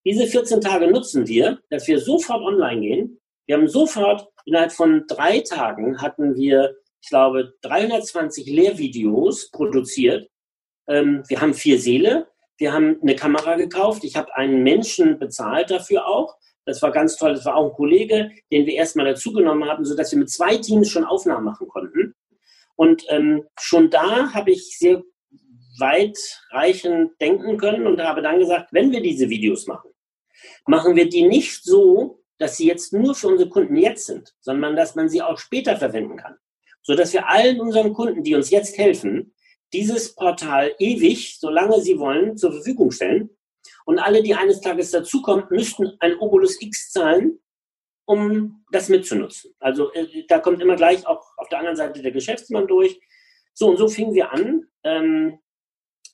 [0.05, 3.21] Diese 14 Tage nutzen wir, dass wir sofort online gehen.
[3.45, 10.29] Wir haben sofort, innerhalb von drei Tagen hatten wir, ich glaube, 320 Lehrvideos produziert.
[10.87, 12.27] Ähm, wir haben vier Seele.
[12.59, 14.03] Wir haben eine Kamera gekauft.
[14.03, 16.35] Ich habe einen Menschen bezahlt dafür auch.
[16.65, 17.33] Das war ganz toll.
[17.33, 20.89] Das war auch ein Kollege, den wir erstmal dazugenommen haben, sodass wir mit zwei Teams
[20.89, 22.13] schon Aufnahmen machen konnten.
[22.75, 25.01] Und ähm, schon da habe ich sehr
[25.79, 29.91] weitreichend denken können und habe dann gesagt, wenn wir diese Videos machen,
[30.67, 34.75] machen wir die nicht so, dass sie jetzt nur für unsere Kunden jetzt sind, sondern
[34.75, 36.35] dass man sie auch später verwenden kann.
[36.81, 39.33] Sodass wir allen unseren Kunden, die uns jetzt helfen,
[39.73, 43.29] dieses Portal ewig, solange sie wollen, zur Verfügung stellen.
[43.85, 47.39] Und alle, die eines Tages dazukommen, müssten ein Obolus X zahlen,
[48.05, 49.53] um das mitzunutzen.
[49.59, 52.99] Also äh, da kommt immer gleich auch auf der anderen Seite der Geschäftsmann durch.
[53.53, 54.65] So und so fingen wir an.
[54.83, 55.39] Ähm,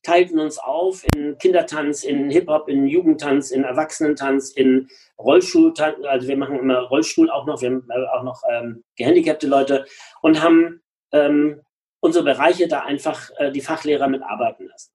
[0.05, 4.87] teilten uns auf in Kindertanz, in Hip-Hop, in Jugendtanz, in Erwachsenentanz, in
[5.17, 6.05] Rollstuhltanz.
[6.05, 9.85] Also wir machen immer Rollstuhl auch noch, wir haben äh, auch noch ähm, gehandicapte Leute
[10.21, 11.61] und haben ähm,
[12.05, 14.91] unsere Bereiche da einfach äh, die Fachlehrer mitarbeiten lassen.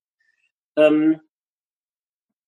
[0.76, 1.20] Ähm,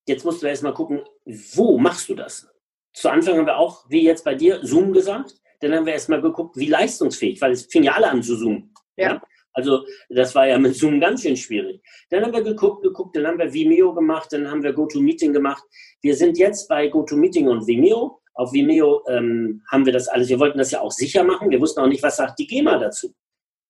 [0.06, 2.48] jetzt musst du erst mal gucken, wo machst du das?
[2.94, 5.34] Zu Anfang haben wir auch, wie jetzt bei dir, Zoom gesagt.
[5.60, 8.36] Dann haben wir erst mal geguckt, wie leistungsfähig, weil es fing ja alle an zu
[8.36, 8.72] zoomen.
[8.96, 9.14] Ja.
[9.14, 9.22] ja?
[9.52, 11.82] Also das war ja mit Zoom ganz schön schwierig.
[12.10, 15.62] Dann haben wir geguckt, geguckt, dann haben wir Vimeo gemacht, dann haben wir GoToMeeting gemacht.
[16.00, 18.20] Wir sind jetzt bei GoToMeeting und Vimeo.
[18.34, 21.50] Auf Vimeo ähm, haben wir das alles, wir wollten das ja auch sicher machen.
[21.50, 23.14] Wir wussten auch nicht, was sagt die GEMA dazu.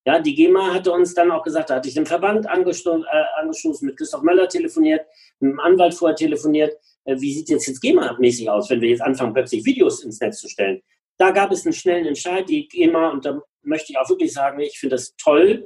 [0.04, 3.40] Ja, die GEMA hatte uns dann auch gesagt, da hatte ich den Verband angestoßen, äh,
[3.40, 5.06] angestoßen mit Christoph Möller telefoniert,
[5.38, 6.74] mit dem Anwalt vorher telefoniert.
[7.04, 10.40] Äh, wie sieht jetzt jetzt GEMA-mäßig aus, wenn wir jetzt anfangen, plötzlich Videos ins Netz
[10.40, 10.82] zu stellen?
[11.18, 14.58] Da gab es einen schnellen Entscheid, die GEMA, und da möchte ich auch wirklich sagen,
[14.58, 15.64] ich finde das toll.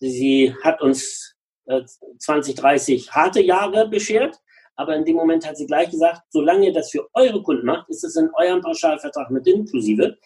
[0.00, 1.82] Sie hat uns äh,
[2.18, 4.38] 20, 30 harte Jahre beschert,
[4.76, 7.88] aber in dem Moment hat sie gleich gesagt, solange ihr das für eure Kunden macht,
[7.88, 10.18] ist es in eurem Pauschalvertrag mit inklusive.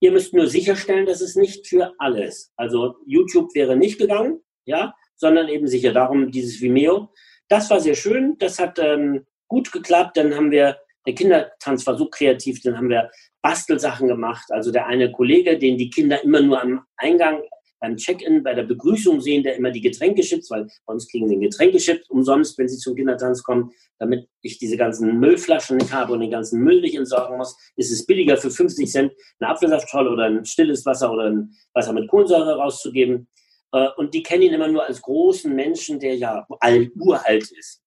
[0.00, 2.52] Ihr müsst nur sicherstellen, dass es nicht für alles.
[2.56, 7.12] Also YouTube wäre nicht gegangen, ja, sondern eben sicher darum dieses Vimeo.
[7.48, 10.16] Das war sehr schön, das hat ähm, gut geklappt.
[10.16, 13.10] Dann haben wir, der Kindertanz war so kreativ, dann haben wir
[13.42, 14.46] Bastelsachen gemacht.
[14.50, 17.42] Also der eine Kollege, den die Kinder immer nur am Eingang
[17.80, 21.28] beim Check-in, bei der Begrüßung sehen, der immer die Getränke schippt, weil bei uns kriegen
[21.28, 25.92] sie den Getränke umsonst, wenn sie zum Kindertanz kommen, damit ich diese ganzen Müllflaschen nicht
[25.92, 29.50] habe und den ganzen Müll nicht entsorgen muss, ist es billiger für 50 Cent eine
[29.50, 33.28] Apfelsaftschorle oder ein stilles Wasser oder ein Wasser mit Kohlensäure rauszugeben.
[33.72, 37.82] Äh, und die kennen ihn immer nur als großen Menschen, der ja alt, uralt ist.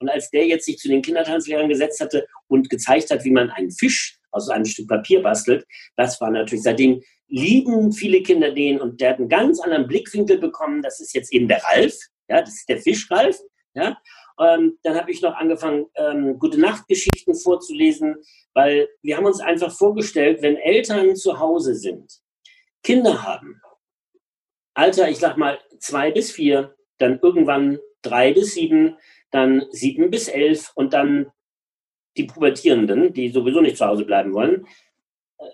[0.00, 3.50] Und als der jetzt sich zu den Kindertanzlehrern gesetzt hatte und gezeigt hat, wie man
[3.50, 5.64] einen Fisch aus einem Stück Papier bastelt,
[5.96, 10.38] das war natürlich seitdem lieben viele Kinder den und der hat einen ganz anderen Blickwinkel
[10.38, 10.82] bekommen.
[10.82, 11.96] Das ist jetzt eben der Ralf,
[12.28, 13.38] ja, das ist der Fischralf,
[13.74, 13.98] ja.
[14.40, 18.16] Ähm, dann habe ich noch angefangen, ähm, gute Nachtgeschichten vorzulesen,
[18.52, 22.20] weil wir haben uns einfach vorgestellt, wenn Eltern zu Hause sind,
[22.82, 23.60] Kinder haben,
[24.74, 28.96] Alter, ich sag mal zwei bis vier, dann irgendwann drei bis sieben,
[29.30, 31.30] dann sieben bis elf und dann
[32.16, 34.66] die Pubertierenden, die sowieso nicht zu Hause bleiben wollen.
[35.38, 35.44] Äh,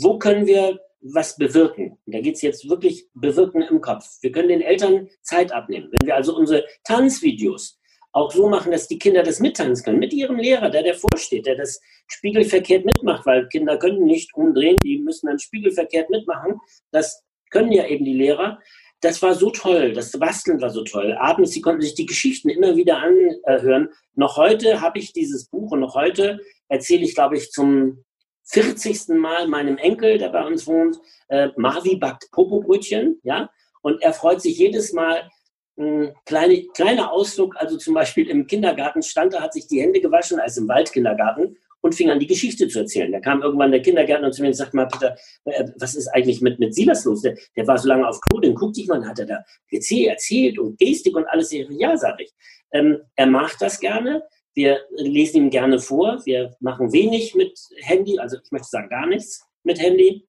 [0.00, 0.80] wo können wir
[1.12, 1.98] was bewirken.
[2.06, 4.06] da geht es jetzt wirklich bewirken im Kopf.
[4.22, 5.88] Wir können den Eltern Zeit abnehmen.
[5.90, 7.78] Wenn wir also unsere Tanzvideos
[8.12, 11.46] auch so machen, dass die Kinder das mittanzen können, mit ihrem Lehrer, der davor steht,
[11.46, 16.58] der das spiegelverkehrt mitmacht, weil Kinder können nicht umdrehen, die müssen dann spiegelverkehrt mitmachen.
[16.92, 18.58] Das können ja eben die Lehrer.
[19.00, 21.12] das war so toll, das Basteln war so toll.
[21.20, 23.90] Abends, sie konnten sich die Geschichten immer wieder anhören.
[24.14, 28.05] Noch heute habe ich dieses Buch und noch heute erzähle ich, glaube ich, zum
[28.46, 29.08] 40.
[29.08, 33.50] Mal meinem Enkel, der bei uns wohnt, äh, Marvi backt Popobrötchen, ja,
[33.82, 35.30] und er freut sich jedes Mal,
[35.78, 40.00] ein kleine, kleiner Ausflug, also zum Beispiel im Kindergarten stand er, hat sich die Hände
[40.00, 43.12] gewaschen, als im Waldkindergarten und fing an, die Geschichte zu erzählen.
[43.12, 46.40] Da kam irgendwann der Kindergärtner zu mir und sagte mal, Peter, äh, was ist eigentlich
[46.40, 47.22] mit, mit Silas los?
[47.22, 50.08] Der, der war so lange auf Klo, den guck dich mal, hat er da erzählt,
[50.08, 51.52] erzählt und Gestik und alles.
[51.52, 52.32] Ja, sage ich.
[52.72, 54.24] Ähm, er macht das gerne.
[54.56, 56.22] Wir lesen ihm gerne vor.
[56.24, 60.26] Wir machen wenig mit Handy, also ich möchte sagen gar nichts mit Handy.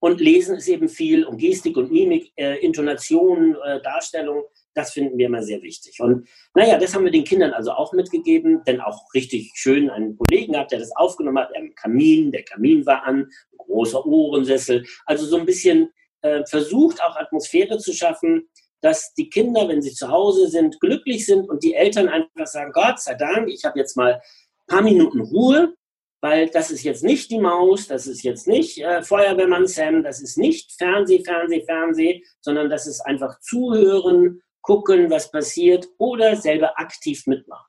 [0.00, 4.42] Und lesen ist eben viel und Gestik und Mimik, äh, Intonation, äh, Darstellung.
[4.74, 5.98] Das finden wir immer sehr wichtig.
[6.00, 10.18] Und naja, das haben wir den Kindern also auch mitgegeben, denn auch richtig schön einen
[10.18, 14.84] Kollegen gehabt, der das aufgenommen hat, am Kamin, der Kamin war an, großer Ohrensessel.
[15.06, 15.90] Also so ein bisschen
[16.20, 18.48] äh, versucht, auch Atmosphäre zu schaffen,
[18.82, 22.72] dass die Kinder, wenn sie zu Hause sind, glücklich sind und die Eltern einfach sagen,
[22.72, 24.20] Gott sei Dank, ich habe jetzt mal ein
[24.66, 25.74] paar Minuten Ruhe,
[26.20, 30.20] weil das ist jetzt nicht die Maus, das ist jetzt nicht äh, Feuerwehrmann Sam, das
[30.20, 36.78] ist nicht Fernseh, Fernseh, Fernseh, sondern das ist einfach zuhören, gucken, was passiert oder selber
[36.78, 37.66] aktiv mitmachen.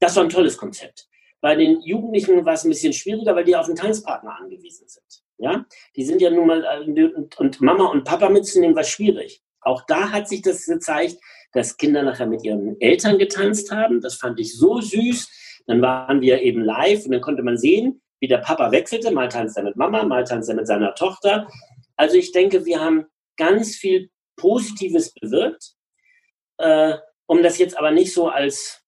[0.00, 1.06] Das war ein tolles Konzept.
[1.40, 5.22] Bei den Jugendlichen war es ein bisschen schwieriger, weil die auf einen Tanzpartner angewiesen sind.
[5.38, 5.64] Ja,
[5.96, 9.42] die sind ja nun mal äh, und Mama und Papa mitzunehmen war schwierig.
[9.62, 11.16] Auch da hat sich das gezeigt,
[11.52, 14.00] dass Kinder nachher mit ihren Eltern getanzt haben.
[14.00, 15.62] Das fand ich so süß.
[15.66, 19.10] Dann waren wir eben live und dann konnte man sehen, wie der Papa wechselte.
[19.10, 21.48] Mal tanzt er mit Mama, mal tanzt er mit seiner Tochter.
[21.96, 25.74] Also ich denke, wir haben ganz viel Positives bewirkt.
[26.58, 26.96] Äh,
[27.26, 28.82] um das jetzt aber nicht so als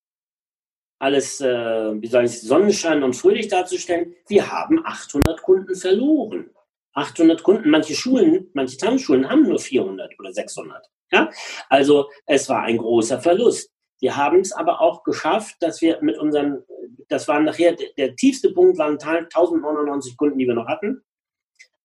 [0.99, 6.51] alles, äh, wie soll ich Sonnenschein und fröhlich darzustellen, wir haben 800 Kunden verloren.
[6.95, 10.87] 800 Kunden, manche Schulen, manche Tanzschulen haben nur 400 oder 600.
[11.13, 11.31] Ja?
[11.69, 13.71] Also es war ein großer Verlust.
[14.01, 16.65] Wir haben es aber auch geschafft, dass wir mit unseren,
[17.09, 21.03] das waren nachher, der tiefste Punkt waren 1099 Kunden, die wir noch hatten.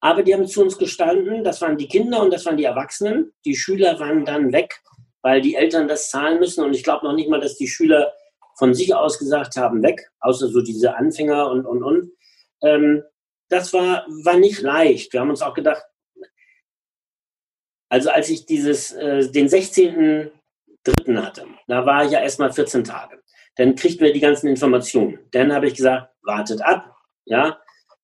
[0.01, 3.33] Aber die haben zu uns gestanden, das waren die Kinder und das waren die Erwachsenen.
[3.45, 4.81] Die Schüler waren dann weg
[5.21, 6.63] weil die Eltern das zahlen müssen.
[6.63, 8.13] Und ich glaube noch nicht mal, dass die Schüler
[8.57, 12.11] von sich aus gesagt haben, weg, außer so diese Anfänger und, und, und.
[12.61, 13.03] Ähm,
[13.49, 15.11] das war, war nicht leicht.
[15.11, 15.83] Wir haben uns auch gedacht,
[17.89, 20.31] also als ich dieses, äh, den 16.
[20.83, 23.21] Dritten hatte, da war ich ja erstmal 14 Tage.
[23.57, 25.19] Dann kriegten wir die ganzen Informationen.
[25.31, 27.59] Dann habe ich gesagt, wartet ab, ja,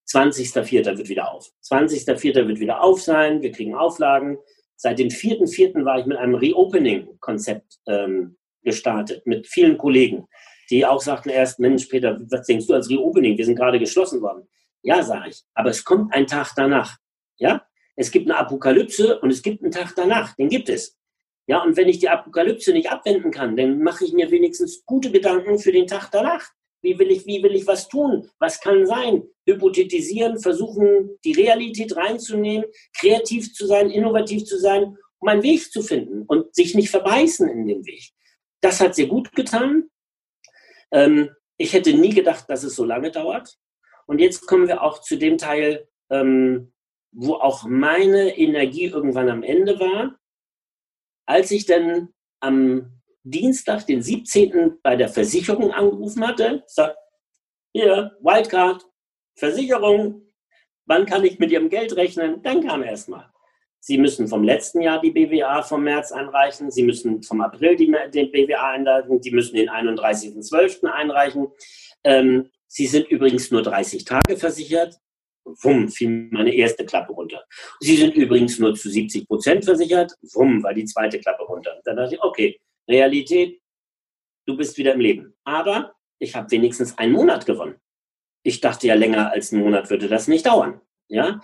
[0.07, 0.97] 20.04.
[0.97, 1.49] wird wieder auf.
[1.63, 2.47] 20.04.
[2.47, 4.37] wird wieder auf sein, wir kriegen Auflagen.
[4.75, 5.85] Seit dem 4.4.
[5.85, 10.27] war ich mit einem Reopening-Konzept ähm, gestartet, mit vielen Kollegen,
[10.69, 13.37] die auch sagten erst, Mensch, Peter, was denkst du als Reopening?
[13.37, 14.47] Wir sind gerade geschlossen worden.
[14.85, 16.97] Ja, sage ich, aber es kommt ein Tag danach.
[17.37, 20.95] Ja, es gibt eine Apokalypse und es gibt einen Tag danach, den gibt es.
[21.47, 25.11] Ja, und wenn ich die Apokalypse nicht abwenden kann, dann mache ich mir wenigstens gute
[25.11, 26.47] Gedanken für den Tag danach.
[26.83, 28.29] Wie will ich, wie will ich was tun?
[28.37, 29.23] Was kann sein?
[29.47, 35.81] Hypothetisieren, versuchen, die Realität reinzunehmen, kreativ zu sein, innovativ zu sein, um einen Weg zu
[35.81, 38.11] finden und sich nicht verbeißen in dem Weg.
[38.61, 39.89] Das hat sehr gut getan.
[40.91, 43.57] Ähm, ich hätte nie gedacht, dass es so lange dauert.
[44.05, 46.73] Und jetzt kommen wir auch zu dem Teil, ähm,
[47.11, 50.19] wo auch meine Energie irgendwann am Ende war.
[51.25, 54.79] Als ich dann am Dienstag, den 17.
[54.83, 56.97] bei der Versicherung angerufen hatte, sagt,
[57.73, 58.85] hier, Wildcard,
[59.35, 60.31] Versicherung,
[60.85, 62.41] wann kann ich mit Ihrem Geld rechnen?
[62.43, 63.29] Dann kam erstmal.
[63.79, 67.93] Sie müssen vom letzten Jahr die BWA vom März einreichen, Sie müssen vom April die,
[68.13, 70.85] den BWA einreichen, Sie müssen den 31.12.
[70.85, 71.47] einreichen.
[72.03, 74.99] Ähm, Sie sind übrigens nur 30 Tage versichert.
[75.45, 77.45] Wumm, fiel meine erste Klappe runter.
[77.79, 80.11] Sie sind übrigens nur zu 70 Prozent versichert.
[80.33, 81.79] Wumm, war die zweite Klappe runter.
[81.85, 83.61] Dann dachte ich, okay, Realität,
[84.45, 85.33] du bist wieder im Leben.
[85.45, 87.75] Aber ich habe wenigstens einen Monat gewonnen.
[88.43, 90.81] Ich dachte ja, länger als einen Monat würde das nicht dauern.
[91.07, 91.39] Ja?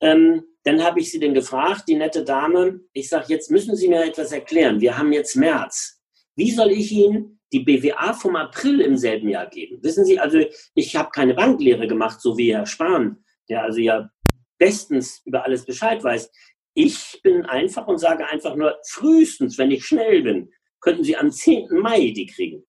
[0.00, 3.88] Ähm, dann habe ich sie denn gefragt, die nette Dame, ich sage, jetzt müssen Sie
[3.88, 4.80] mir etwas erklären.
[4.80, 6.00] Wir haben jetzt März.
[6.36, 9.82] Wie soll ich Ihnen die BWA vom April im selben Jahr geben?
[9.82, 10.40] Wissen Sie, also
[10.74, 14.10] ich habe keine Banklehre gemacht, so wie Herr Spahn, der also ja
[14.58, 16.30] bestens über alles Bescheid weiß.
[16.74, 21.30] Ich bin einfach und sage einfach nur, frühestens, wenn ich schnell bin, könnten Sie am
[21.30, 21.68] 10.
[21.80, 22.64] Mai die kriegen.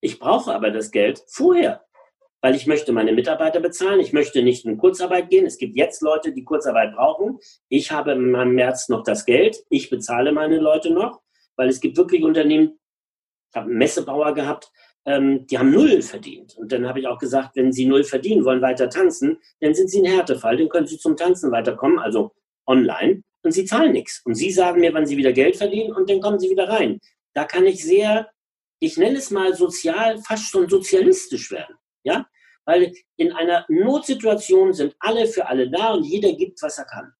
[0.00, 1.84] Ich brauche aber das Geld vorher,
[2.40, 4.00] weil ich möchte meine Mitarbeiter bezahlen.
[4.00, 5.44] Ich möchte nicht in Kurzarbeit gehen.
[5.44, 7.38] Es gibt jetzt Leute, die Kurzarbeit brauchen.
[7.68, 9.56] Ich habe im März noch das Geld.
[9.70, 11.20] Ich bezahle meine Leute noch,
[11.56, 12.77] weil es gibt wirklich Unternehmen,
[13.54, 14.70] habe einen Messebauer gehabt,
[15.06, 16.56] ähm, die haben null verdient.
[16.56, 19.90] Und dann habe ich auch gesagt, wenn sie null verdienen, wollen weiter tanzen, dann sind
[19.90, 22.32] sie ein Härtefall, dann können sie zum Tanzen weiterkommen, also
[22.66, 23.22] online.
[23.42, 24.20] und sie zahlen nichts.
[24.24, 27.00] Und sie sagen mir, wann sie wieder Geld verdienen und dann kommen sie wieder rein.
[27.34, 28.28] Da kann ich sehr,
[28.80, 31.76] ich nenne es mal sozial, fast schon sozialistisch werden.
[32.02, 32.26] Ja?
[32.66, 37.12] Weil in einer Notsituation sind alle für alle da und jeder gibt, was er kann.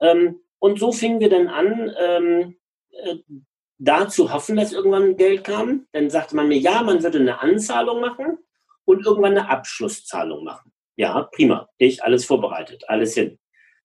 [0.00, 2.56] Ähm, und so fingen wir dann an, ähm,
[3.78, 5.86] äh, da zu hoffen, dass irgendwann Geld kam.
[5.92, 8.38] Dann sagte man mir, ja, man würde eine Anzahlung machen
[8.84, 10.72] und irgendwann eine Abschlusszahlung machen.
[10.96, 11.68] Ja, prima.
[11.78, 13.38] Ich alles vorbereitet, alles hin.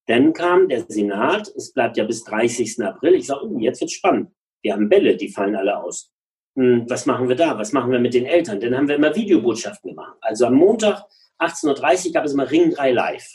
[0.08, 2.84] Dann kam der Senat, es bleibt ja bis 30.
[2.84, 3.16] April.
[3.16, 4.32] Ich sage, oh, jetzt wird spannend.
[4.62, 6.12] Wir haben Bälle, die fallen alle aus.
[6.56, 7.58] Hm, was machen wir da?
[7.58, 8.60] Was machen wir mit den Eltern?
[8.60, 10.18] Dann haben wir immer Videobotschaften gemacht.
[10.22, 11.06] Also am Montag
[11.40, 13.28] 18.30 Uhr gab es immer Ring 3 live.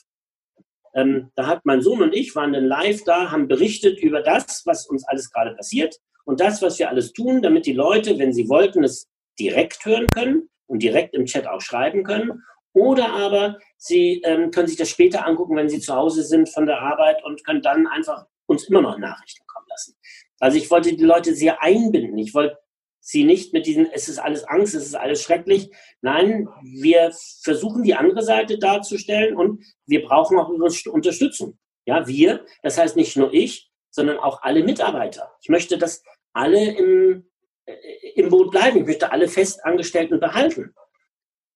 [0.95, 4.63] Ähm, da hat mein Sohn und ich waren dann live da, haben berichtet über das,
[4.65, 8.33] was uns alles gerade passiert und das, was wir alles tun, damit die Leute, wenn
[8.33, 9.09] sie wollten, es
[9.39, 12.43] direkt hören können und direkt im Chat auch schreiben können.
[12.73, 16.67] Oder aber sie ähm, können sich das später angucken, wenn sie zu Hause sind von
[16.67, 19.97] der Arbeit und können dann einfach uns immer noch Nachrichten kommen lassen.
[20.41, 22.19] Also ich wollte die Leute sehr einbinden.
[22.19, 22.59] Ich wollte
[23.01, 25.71] sie nicht mit diesen, es ist alles Angst, es ist alles schrecklich.
[26.01, 31.59] Nein, wir versuchen die andere Seite darzustellen und wir brauchen auch ihre Unterstützung.
[31.87, 35.31] Ja, wir, das heißt nicht nur ich, sondern auch alle Mitarbeiter.
[35.41, 36.03] Ich möchte, dass
[36.35, 37.25] alle im,
[37.65, 37.75] äh,
[38.17, 38.81] im Boot bleiben.
[38.81, 40.75] Ich möchte alle Festangestellten behalten.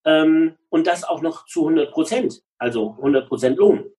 [0.07, 3.91] Ähm, und das auch noch zu 100 Prozent, also 100 Prozent Lohn.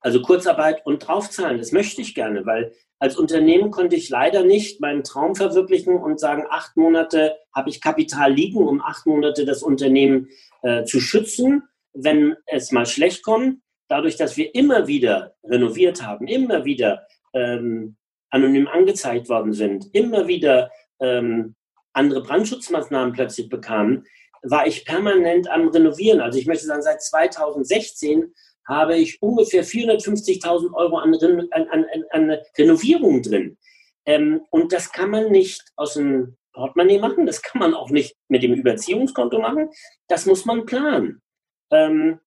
[0.00, 4.80] Also Kurzarbeit und draufzahlen, das möchte ich gerne, weil als Unternehmen konnte ich leider nicht
[4.80, 9.62] meinen Traum verwirklichen und sagen, acht Monate habe ich Kapital liegen, um acht Monate das
[9.62, 10.28] Unternehmen
[10.62, 13.60] äh, zu schützen, wenn es mal schlecht kommt.
[13.88, 17.96] Dadurch, dass wir immer wieder renoviert haben, immer wieder ähm,
[18.32, 21.54] anonym angezeigt worden sind, immer wieder ähm,
[21.92, 24.04] andere Brandschutzmaßnahmen plötzlich bekamen,
[24.42, 26.20] war ich permanent am Renovieren.
[26.20, 28.32] Also ich möchte sagen, seit 2016
[28.66, 31.14] habe ich ungefähr 450.000 Euro an,
[31.52, 33.58] an, an, an Renovierungen drin.
[34.06, 38.16] Ähm, und das kann man nicht aus dem Portemonnaie machen, das kann man auch nicht
[38.28, 39.70] mit dem Überziehungskonto machen,
[40.08, 41.22] das muss man planen.
[41.70, 42.18] Ähm,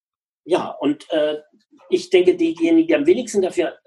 [0.45, 1.39] ja, und äh,
[1.89, 3.77] ich denke, diejenigen, die am wenigsten dafür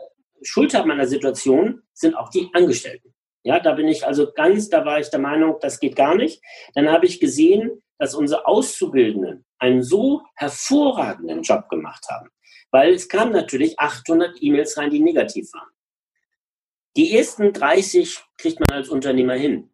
[0.42, 3.14] Schuld haben der Situation, sind auch die Angestellten.
[3.44, 6.42] Ja, da bin ich also ganz, da war ich der Meinung, das geht gar nicht.
[6.74, 12.28] Dann habe ich gesehen, dass unsere Auszubildenden einen so hervorragenden Job gemacht haben.
[12.70, 15.70] Weil es kamen natürlich 800 E-Mails rein, die negativ waren.
[16.96, 19.70] Die ersten 30 kriegt man als Unternehmer hin.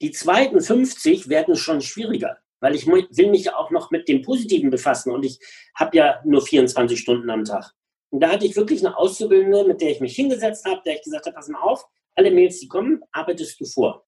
[0.00, 4.22] Die zweiten 50 werden schon schwieriger, weil ich will mich ja auch noch mit dem
[4.22, 5.40] Positiven befassen und ich
[5.74, 7.72] habe ja nur 24 Stunden am Tag.
[8.10, 11.02] Und da hatte ich wirklich eine Auszubildende, mit der ich mich hingesetzt habe, der ich
[11.02, 14.04] gesagt habe, pass mal auf, alle Mails, die kommen, arbeitest du vor.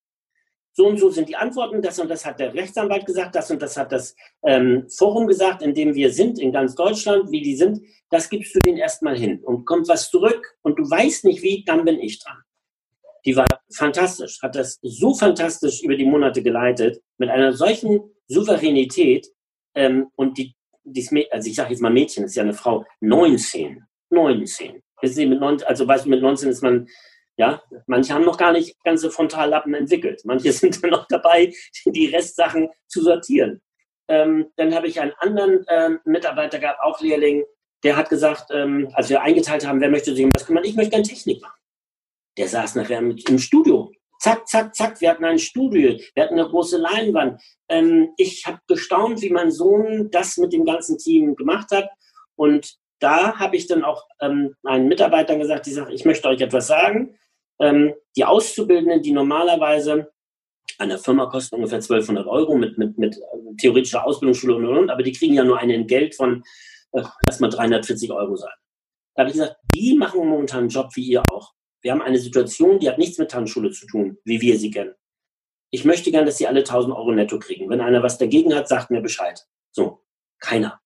[0.73, 3.61] So und so sind die Antworten, das und das hat der Rechtsanwalt gesagt, das und
[3.61, 7.57] das hat das ähm, Forum gesagt, in dem wir sind, in ganz Deutschland, wie die
[7.57, 11.43] sind, das gibst du denen erstmal hin und kommt was zurück und du weißt nicht
[11.43, 12.39] wie, dann bin ich dran.
[13.27, 19.29] Die war fantastisch, hat das so fantastisch über die Monate geleitet, mit einer solchen Souveränität
[19.75, 23.85] ähm, und die, dies, also ich sage jetzt mal Mädchen, ist ja eine Frau, 19,
[24.11, 24.83] 19.
[25.03, 26.88] Also weißt du, mit 19 ist man
[27.40, 30.20] ja, manche haben noch gar nicht ganze Frontallappen entwickelt.
[30.25, 31.53] Manche sind dann noch dabei,
[31.87, 33.62] die Restsachen zu sortieren.
[34.09, 37.44] Ähm, dann habe ich einen anderen äh, Mitarbeiter gehabt, auch Lehrling,
[37.83, 40.77] der hat gesagt, ähm, als wir eingeteilt haben, wer möchte sich um was kümmern, ich
[40.77, 41.59] möchte gerne Technik machen.
[42.37, 43.90] Der saß nachher mit, im Studio.
[44.18, 45.01] Zack, zack, zack.
[45.01, 47.40] Wir hatten ein Studio, wir hatten eine große Leinwand.
[47.68, 51.88] Ähm, ich habe gestaunt, wie mein Sohn das mit dem ganzen Team gemacht hat.
[52.37, 56.41] Und da habe ich dann auch ähm, einen Mitarbeiter gesagt, die sagt, ich möchte euch
[56.41, 57.17] etwas sagen.
[57.59, 60.13] Ähm, die Auszubildenden, die normalerweise
[60.79, 64.91] der Firma kosten ungefähr 1200 Euro mit, mit, mit äh, theoretischer Ausbildungsschule und, und, und,
[64.91, 66.43] aber die kriegen ja nur ein Entgelt von,
[66.93, 68.53] äh, lass mal 340 Euro sein.
[69.15, 71.53] Da habe ich gesagt, die machen momentan einen Job wie ihr auch.
[71.83, 74.95] Wir haben eine Situation, die hat nichts mit Tanzschule zu tun, wie wir sie kennen.
[75.71, 77.69] Ich möchte gern, dass sie alle 1000 Euro netto kriegen.
[77.71, 79.47] Wenn einer was dagegen hat, sagt mir Bescheid.
[79.71, 80.03] So,
[80.39, 80.81] keiner.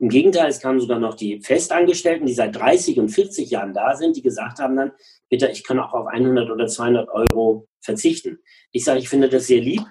[0.00, 3.96] Im Gegenteil, es kamen sogar noch die Festangestellten, die seit 30 und 40 Jahren da
[3.96, 4.92] sind, die gesagt haben dann,
[5.28, 8.38] bitte, ich kann auch auf 100 oder 200 Euro verzichten.
[8.70, 9.82] Ich sage, ich finde das sehr lieb,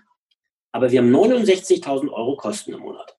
[0.71, 3.17] aber wir haben 69.000 Euro Kosten im Monat.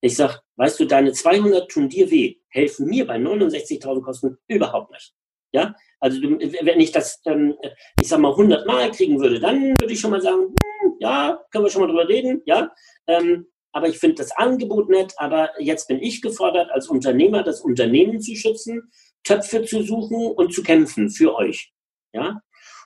[0.00, 4.90] Ich sage, weißt du, deine 200 tun dir weh, helfen mir bei 69.000 Kosten überhaupt
[4.90, 5.14] nicht.
[5.54, 7.54] Ja, also wenn ich das, ähm,
[8.00, 11.44] ich sag mal, 100 Mal kriegen würde, dann würde ich schon mal sagen, hm, ja,
[11.50, 12.72] können wir schon mal drüber reden, ja.
[13.06, 17.60] Ähm, aber ich finde das Angebot nett, aber jetzt bin ich gefordert, als Unternehmer das
[17.60, 18.90] Unternehmen zu schützen,
[19.24, 21.72] Töpfe zu suchen und zu kämpfen für euch.
[22.12, 22.40] Ja,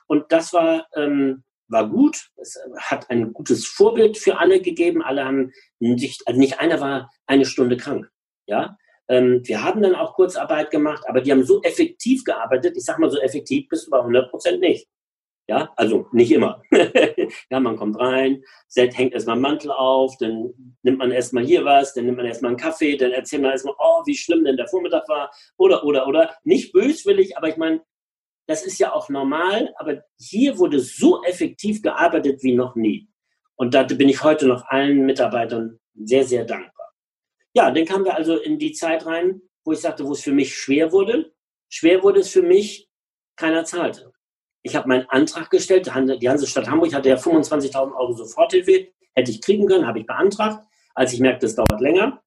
[0.07, 2.29] und das war, ähm, war gut.
[2.37, 5.01] Es hat ein gutes Vorbild für alle gegeben.
[5.01, 8.09] Alle haben sich, also nicht einer war eine Stunde krank.
[8.45, 8.77] Ja,
[9.09, 12.75] Ähm, wir haben dann auch Kurzarbeit gemacht, aber die haben so effektiv gearbeitet.
[12.75, 14.87] Ich sag mal so effektiv bis über 100 Prozent nicht.
[15.49, 16.61] Ja, also nicht immer.
[17.49, 18.43] ja, man kommt rein,
[18.75, 22.49] hängt erstmal einen Mantel auf, dann nimmt man erstmal hier was, dann nimmt man erstmal
[22.49, 26.05] einen Kaffee, dann erzählt man erstmal, oh, wie schlimm denn der Vormittag war, oder, oder,
[26.05, 26.35] oder.
[26.43, 27.81] Nicht böswillig, aber ich meine,
[28.45, 33.07] das ist ja auch normal, aber hier wurde so effektiv gearbeitet wie noch nie.
[33.55, 36.93] Und da bin ich heute noch allen Mitarbeitern sehr, sehr dankbar.
[37.53, 40.31] Ja, dann kamen wir also in die Zeit rein, wo ich sagte, wo es für
[40.33, 41.33] mich schwer wurde.
[41.69, 42.89] Schwer wurde es für mich,
[43.35, 44.13] keiner zahlte.
[44.67, 45.85] Ich habe meinen Antrag gestellt.
[45.85, 48.89] Die Hansestadt Hamburg hatte ja 25.000 Euro Soforthilfe.
[49.13, 50.65] Hätte ich kriegen können, habe ich beantragt.
[50.93, 52.21] Als ich merkte, es dauert länger.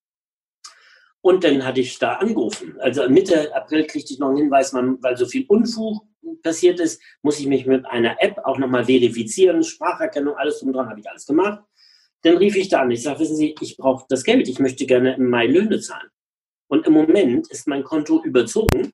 [1.21, 2.81] Und dann hatte ich da angerufen.
[2.81, 6.03] Also Mitte April kriegte ich noch einen Hinweis, weil so viel Unfug
[6.43, 10.89] passiert ist, muss ich mich mit einer App auch nochmal verifizieren, Spracherkennung, alles drum dran,
[10.89, 11.63] habe ich alles gemacht.
[12.23, 12.91] Dann rief ich da an.
[12.91, 14.49] Ich sage, wissen Sie, ich brauche das Geld.
[14.49, 16.09] Ich möchte gerne im Mai Löhne zahlen.
[16.69, 18.93] Und im Moment ist mein Konto überzogen.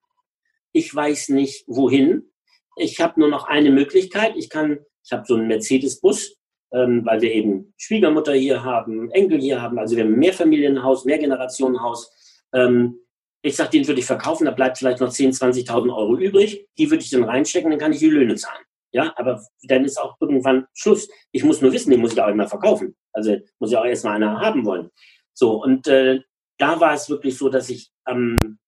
[0.73, 2.33] Ich weiß nicht, wohin.
[2.77, 4.35] Ich habe nur noch eine Möglichkeit.
[4.37, 6.37] Ich kann, ich habe so einen Mercedes-Bus,
[6.73, 9.79] ähm, weil wir eben Schwiegermutter hier haben, Enkel hier haben.
[9.79, 12.13] Also wir haben Mehrfamilienhaus, Mehrgenerationenhaus.
[12.53, 13.01] Ähm,
[13.43, 16.67] ich sage, den würde ich verkaufen, da bleibt vielleicht noch 10.000, 20.000 Euro übrig.
[16.77, 18.65] Die würde ich dann reinstecken, dann kann ich die Löhne zahlen.
[18.93, 21.09] Ja, aber dann ist auch irgendwann Schluss.
[21.33, 22.97] Ich muss nur wissen, den muss ich auch immer verkaufen.
[23.13, 24.91] Also muss ich auch erstmal einer haben wollen.
[25.33, 26.21] So, und äh,
[26.59, 28.59] da war es wirklich so, dass ich am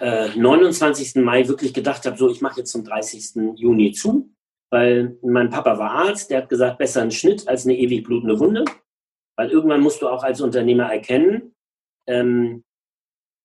[0.00, 1.16] äh, 29.
[1.16, 3.56] Mai wirklich gedacht habe, so, ich mache jetzt zum 30.
[3.56, 4.30] Juni zu,
[4.70, 8.38] weil mein Papa war Arzt, der hat gesagt, besser ein Schnitt als eine ewig blutende
[8.38, 8.64] Wunde.
[9.36, 11.54] Weil irgendwann musst du auch als Unternehmer erkennen,
[12.06, 12.64] ähm,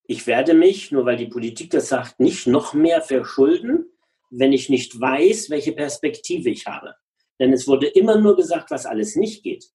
[0.09, 3.85] ich werde mich, nur weil die Politik das sagt, nicht noch mehr verschulden,
[4.29, 6.95] wenn ich nicht weiß, welche Perspektive ich habe.
[7.39, 9.65] Denn es wurde immer nur gesagt, was alles nicht geht.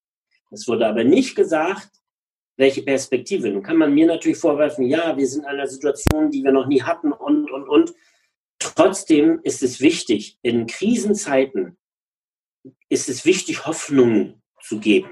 [0.51, 1.91] Es wurde aber nicht gesagt,
[2.57, 3.51] welche Perspektive.
[3.51, 6.67] Nun kann man mir natürlich vorwerfen, ja, wir sind in einer Situation, die wir noch
[6.67, 7.95] nie hatten und, und, und.
[8.59, 11.77] Trotzdem ist es wichtig, in Krisenzeiten
[12.89, 15.11] ist es wichtig, Hoffnung zu geben.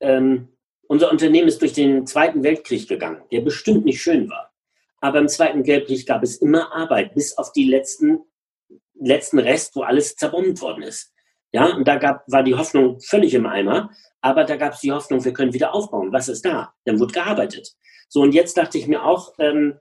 [0.00, 0.48] Ähm,
[0.88, 4.52] unser Unternehmen ist durch den Zweiten Weltkrieg gegangen, der bestimmt nicht schön war.
[5.00, 8.20] Aber im Zweiten Weltkrieg gab es immer Arbeit, bis auf die letzten,
[8.94, 11.12] letzten Rest, wo alles zerbombt worden ist.
[11.52, 13.90] Ja, und da gab, war die Hoffnung völlig im Eimer,
[14.22, 16.12] aber da gab es die Hoffnung, wir können wieder aufbauen.
[16.12, 16.72] Was ist da?
[16.84, 17.74] Dann wurde gearbeitet.
[18.08, 19.78] So, und jetzt dachte ich mir auch, ähm,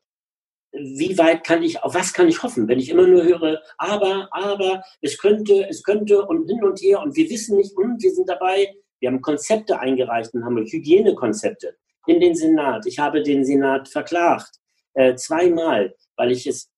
[0.74, 4.30] wie weit kann ich, auf was kann ich hoffen, wenn ich immer nur höre, aber,
[4.32, 8.12] aber, es könnte, es könnte und hin und her und wir wissen nicht und wir
[8.12, 8.74] sind dabei.
[9.00, 11.76] Wir haben Konzepte eingereicht in Hamburg, Hygienekonzepte
[12.08, 12.86] in den Senat.
[12.86, 14.52] Ich habe den Senat verklagt,
[14.94, 16.72] äh, zweimal, weil ich es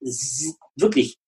[0.76, 1.20] wirklich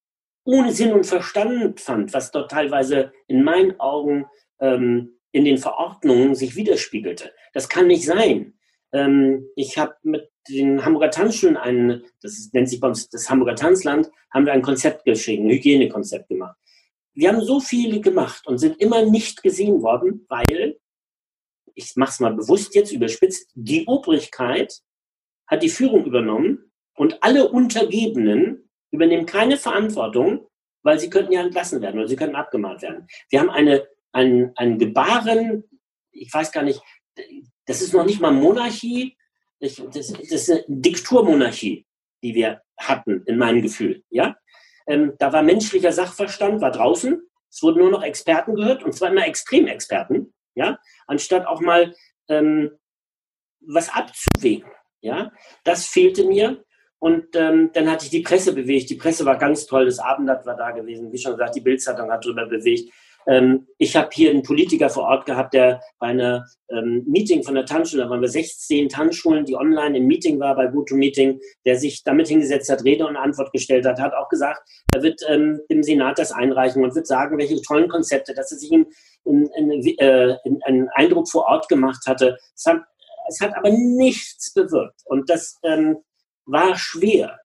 [0.46, 4.26] ohne Sinn und Verstand fand, was dort teilweise in meinen Augen
[4.60, 7.34] ähm, in den Verordnungen sich widerspiegelte.
[7.54, 8.54] Das kann nicht sein.
[8.94, 13.56] Ähm, ich habe mit den Hamburger Tanzschulen ein, das nennt sich bei uns das Hamburger
[13.56, 16.56] Tanzland, haben wir ein Konzept geschrieben, ein Hygienekonzept gemacht.
[17.14, 20.78] Wir haben so viele gemacht und sind immer nicht gesehen worden, weil
[21.74, 24.82] ich mache es mal bewusst jetzt überspitzt, die Obrigkeit
[25.48, 28.65] hat die Führung übernommen und alle Untergebenen
[28.96, 30.48] übernehmen keine Verantwortung,
[30.84, 33.08] weil sie könnten ja entlassen werden oder sie könnten abgemahnt werden.
[33.30, 35.64] Wir haben eine, ein, ein Gebaren,
[36.12, 36.82] ich weiß gar nicht,
[37.66, 39.18] das ist noch nicht mal Monarchie,
[39.60, 41.86] das, das ist eine Dikturmonarchie,
[42.24, 44.04] die wir hatten, in meinem Gefühl.
[44.10, 44.36] Ja?
[44.88, 49.10] Ähm, da war menschlicher Sachverstand, war draußen, es wurden nur noch Experten gehört, und zwar
[49.10, 51.94] immer Extremexperten ja, anstatt auch mal
[52.30, 52.72] ähm,
[53.60, 54.70] was abzuwägen.
[55.02, 55.32] Ja,
[55.64, 56.65] das fehlte mir.
[57.00, 58.90] Und ähm, dann hatte ich die Presse bewegt.
[58.90, 59.86] Die Presse war ganz toll.
[59.86, 61.12] Das Abendblatt war da gewesen.
[61.12, 62.90] Wie schon gesagt, die Bildzeitung hat darüber bewegt.
[63.28, 67.56] Ähm, ich habe hier einen Politiker vor Ort gehabt, der bei einer ähm, Meeting von
[67.56, 71.78] der Tanzschule, da waren wir 16 Tanzschulen, die online im Meeting war bei GoToMeeting, der
[71.78, 74.62] sich damit hingesetzt hat, Rede und Antwort gestellt hat, hat auch gesagt,
[74.94, 78.60] er wird ähm, im Senat das einreichen und wird sagen, welche tollen Konzepte, dass er
[78.60, 78.86] sich in,
[79.26, 82.38] in, in, äh, in einen Eindruck vor Ort gemacht hatte.
[82.56, 82.82] Es hat,
[83.28, 85.98] es hat aber nichts bewirkt und das ähm,
[86.46, 87.40] war schwer,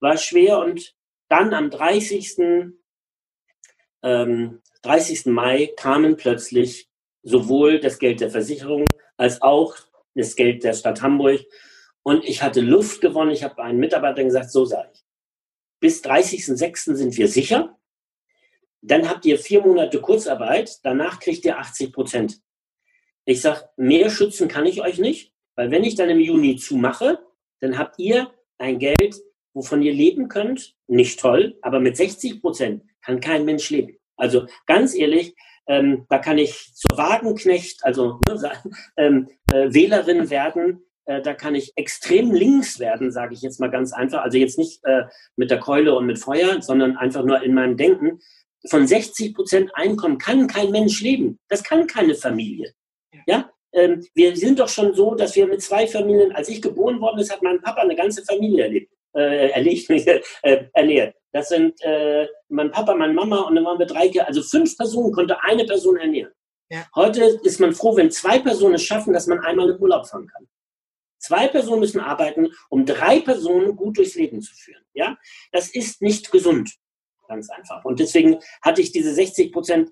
[0.00, 0.94] war schwer und
[1.28, 2.72] dann am 30.
[4.02, 5.26] Ähm, 30.
[5.26, 6.88] Mai kamen plötzlich
[7.22, 8.86] sowohl das Geld der Versicherung
[9.16, 9.76] als auch
[10.14, 11.40] das Geld der Stadt Hamburg.
[12.02, 13.30] Und ich hatte Luft gewonnen.
[13.30, 15.04] Ich habe einen Mitarbeiter gesagt, so sage ich.
[15.80, 16.94] Bis 30.06.
[16.94, 17.78] sind wir sicher.
[18.82, 20.78] Dann habt ihr vier Monate Kurzarbeit.
[20.82, 22.40] Danach kriegt ihr 80 Prozent.
[23.26, 27.18] Ich sage, mehr schützen kann ich euch nicht, weil wenn ich dann im Juni zumache,
[27.60, 29.16] dann habt ihr ein Geld,
[29.54, 30.74] wovon ihr leben könnt.
[30.86, 33.96] Nicht toll, aber mit 60 Prozent kann kein Mensch leben.
[34.16, 35.34] Also ganz ehrlich,
[35.66, 38.52] ähm, da kann ich zur Wagenknecht, also ne,
[38.96, 40.84] ähm, äh, Wählerin werden.
[41.06, 44.22] äh, da kann ich extrem links werden, sage ich jetzt mal ganz einfach.
[44.22, 45.04] Also jetzt nicht äh,
[45.36, 48.20] mit der Keule und mit Feuer, sondern einfach nur in meinem Denken.
[48.68, 51.38] Von 60 Prozent Einkommen kann kein Mensch leben.
[51.48, 52.74] Das kann keine Familie.
[53.26, 57.00] Ja, ähm, wir sind doch schon so, dass wir mit zwei Familien, als ich geboren
[57.00, 59.90] worden ist, hat mein Papa eine ganze Familie erlebt, äh, erlegt,
[60.42, 61.14] äh, ernährt.
[61.32, 65.12] Das sind äh, mein Papa, meine Mama und dann waren wir drei, also fünf Personen
[65.12, 66.32] konnte eine Person ernähren.
[66.70, 66.86] Ja.
[66.94, 70.28] Heute ist man froh, wenn zwei Personen es schaffen, dass man einmal in Urlaub fahren
[70.28, 70.48] kann.
[71.18, 74.82] Zwei Personen müssen arbeiten, um drei Personen gut durchs Leben zu führen.
[74.94, 75.18] Ja,
[75.52, 76.72] das ist nicht gesund,
[77.28, 77.84] ganz einfach.
[77.84, 79.90] Und deswegen hatte ich diese 60 Prozent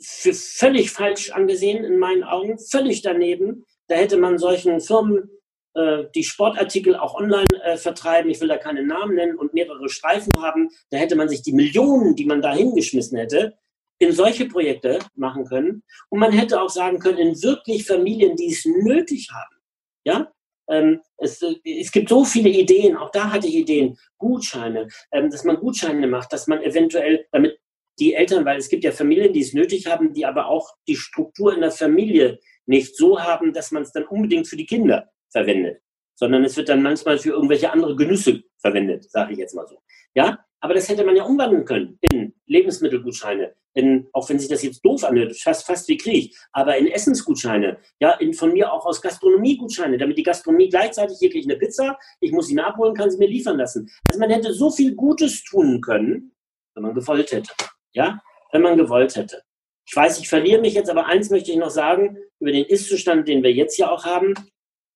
[0.00, 3.64] für völlig falsch angesehen in meinen Augen, völlig daneben.
[3.88, 5.30] Da hätte man solchen Firmen
[5.74, 9.88] äh, die Sportartikel auch online äh, vertreiben, ich will da keine Namen nennen, und mehrere
[9.88, 13.54] Streifen haben, da hätte man sich die Millionen, die man da hingeschmissen hätte,
[13.98, 15.82] in solche Projekte machen können.
[16.10, 19.56] Und man hätte auch sagen können, in wirklich Familien, die es nötig haben.
[20.04, 20.32] Ja,
[20.68, 25.44] ähm, es, es, gibt so viele Ideen, auch da hatte ich Ideen, Gutscheine, ähm, dass
[25.44, 27.58] man Gutscheine macht, dass man eventuell, damit
[27.98, 30.96] die Eltern, weil es gibt ja Familien, die es nötig haben, die aber auch die
[30.96, 35.10] Struktur in der Familie nicht so haben, dass man es dann unbedingt für die Kinder
[35.30, 35.80] verwendet,
[36.14, 39.78] sondern es wird dann manchmal für irgendwelche andere Genüsse verwendet, sage ich jetzt mal so.
[40.14, 44.62] Ja, aber das hätte man ja umwandeln können in Lebensmittelgutscheine, in, auch wenn sich das
[44.62, 48.86] jetzt doof anhört, fast, fast wie Krieg, aber in Essensgutscheine, ja, in, von mir auch
[48.86, 52.64] aus Gastronomiegutscheine, damit die Gastronomie gleichzeitig hier kriege ich eine Pizza, ich muss sie mir
[52.64, 53.90] abholen, kann sie mir liefern lassen.
[54.08, 56.32] Also man hätte so viel Gutes tun können,
[56.74, 57.52] wenn man gewollt hätte.
[57.94, 58.20] Ja,
[58.52, 59.42] wenn man gewollt hätte.
[59.86, 63.28] Ich weiß, ich verliere mich jetzt, aber eins möchte ich noch sagen über den Ist-Zustand,
[63.28, 64.34] den wir jetzt ja auch haben.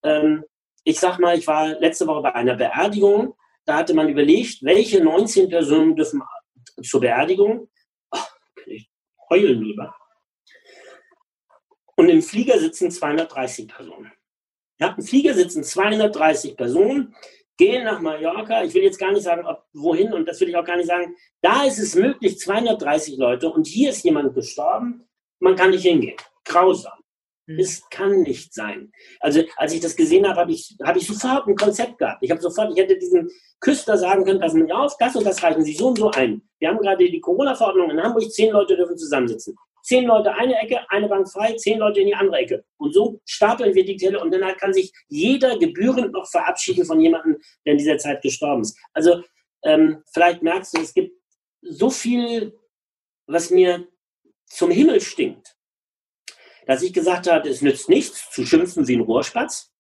[0.03, 0.45] Ähm,
[0.85, 3.35] ich sag mal, ich war letzte Woche bei einer Beerdigung.
[3.65, 6.23] Da hatte man überlegt, welche 19 Personen dürfen
[6.83, 7.69] zur Beerdigung.
[8.11, 8.37] Ach,
[8.67, 8.91] ich
[9.29, 9.95] heulen lieber.
[11.97, 14.13] Und im Flieger sitzen 230 Personen.
[14.81, 17.15] Ja, im Flieger sitzen 230 Personen
[17.59, 18.63] gehen nach Mallorca.
[18.63, 20.87] Ich will jetzt gar nicht sagen, ob, wohin, und das will ich auch gar nicht
[20.87, 21.15] sagen.
[21.43, 25.05] Da ist es möglich, 230 Leute, und hier ist jemand gestorben.
[25.41, 26.17] Man kann nicht hingehen.
[26.45, 26.99] Grausam.
[27.47, 27.59] Mhm.
[27.59, 28.91] Es kann nicht sein.
[29.21, 32.23] Also, als ich das gesehen habe, habe ich, habe ich sofort ein Konzept gehabt.
[32.23, 33.29] Ich habe sofort, ich hätte diesem
[33.61, 36.43] Küster sagen können, passen Sie auf, das und das reichen Sie so und so ein.
[36.59, 39.57] Wir haben gerade die Corona-Verordnung in Hamburg, zehn Leute dürfen zusammensitzen
[39.89, 42.65] zehn Leute eine Ecke, eine Bank frei, zehn Leute in die andere Ecke.
[42.77, 47.01] Und so stapeln wir die Telle und dann kann sich jeder gebührend noch verabschieden von
[47.01, 48.79] jemandem, der in dieser Zeit gestorben ist.
[48.93, 49.23] Also
[49.65, 51.13] ähm, vielleicht merkst du, es gibt
[51.63, 52.55] so viel,
[53.27, 53.89] was mir
[54.47, 55.57] zum Himmel stinkt,
[56.67, 59.73] dass ich gesagt habe, es nützt nichts zu schimpfen wie ein Rohrspatz.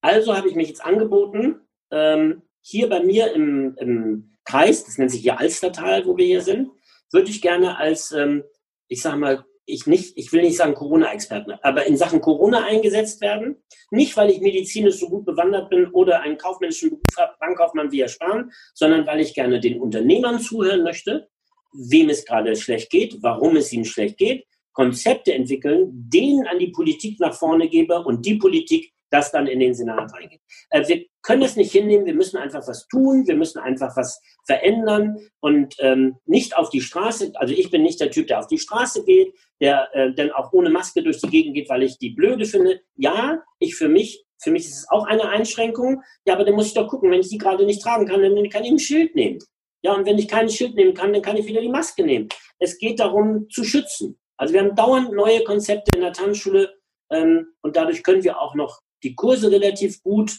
[0.00, 5.10] Also habe ich mich jetzt angeboten, ähm, hier bei mir im, im Kreis, das nennt
[5.10, 6.70] sich hier Alstertal, wo wir hier sind,
[7.10, 8.44] würde ich gerne als ähm,
[8.90, 13.20] ich sage mal, ich nicht, ich will nicht sagen Corona-Experten, aber in Sachen Corona eingesetzt
[13.20, 13.62] werden.
[13.90, 18.06] Nicht, weil ich medizinisch so gut bewandert bin oder einen kaufmännischen Beruf habe, Bankkaufmann wie
[18.08, 21.28] Spahn, sondern weil ich gerne den Unternehmern zuhören möchte,
[21.72, 26.72] wem es gerade schlecht geht, warum es ihnen schlecht geht, Konzepte entwickeln, denen an die
[26.72, 30.40] Politik nach vorne gebe und die Politik das dann in den Senat reingeht.
[30.70, 34.20] Äh, wir können es nicht hinnehmen, wir müssen einfach was tun, wir müssen einfach was
[34.46, 38.46] verändern und ähm, nicht auf die Straße, also ich bin nicht der Typ, der auf
[38.46, 41.98] die Straße geht, der äh, dann auch ohne Maske durch die Gegend geht, weil ich
[41.98, 42.80] die blöde finde.
[42.96, 46.68] Ja, ich für mich, für mich ist es auch eine Einschränkung, ja, aber dann muss
[46.68, 49.14] ich doch gucken, wenn ich die gerade nicht tragen kann, dann kann ich ein Schild
[49.14, 49.38] nehmen.
[49.82, 52.28] Ja, und wenn ich kein Schild nehmen kann, dann kann ich wieder die Maske nehmen.
[52.58, 54.18] Es geht darum, zu schützen.
[54.36, 56.74] Also wir haben dauernd neue Konzepte in der Tanzschule
[57.10, 60.32] ähm, und dadurch können wir auch noch die Kurse relativ gut,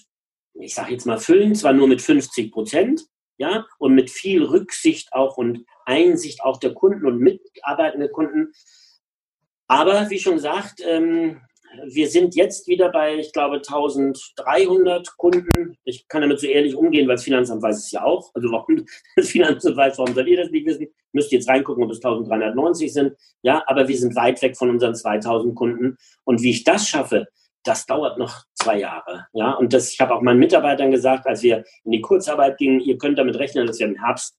[0.54, 3.06] ich sage jetzt mal füllen, zwar nur mit 50 Prozent,
[3.38, 8.54] ja, und mit viel Rücksicht auch und Einsicht auch der Kunden und mitarbeitende Kunden.
[9.68, 11.41] Aber wie schon gesagt, ähm,
[11.86, 15.78] wir sind jetzt wieder bei, ich glaube, 1300 Kunden.
[15.84, 18.32] Ich kann damit so ehrlich umgehen, weil das Finanzamt weiß es ja auch.
[18.34, 18.86] Also warum
[19.16, 20.88] das Finanzamt weiß, warum soll ihr das nicht wissen?
[21.14, 23.14] Müsst ihr jetzt reingucken, ob es 1390 sind.
[23.41, 25.97] Ja, aber wir sind weit weg von unseren 2000 Kunden.
[26.24, 27.28] Und wie ich das schaffe,
[27.64, 29.28] das dauert noch zwei Jahre.
[29.34, 32.80] Ja, und das, ich habe auch meinen Mitarbeitern gesagt, als wir in die Kurzarbeit gingen,
[32.80, 34.36] ihr könnt damit rechnen, dass wir im Herbst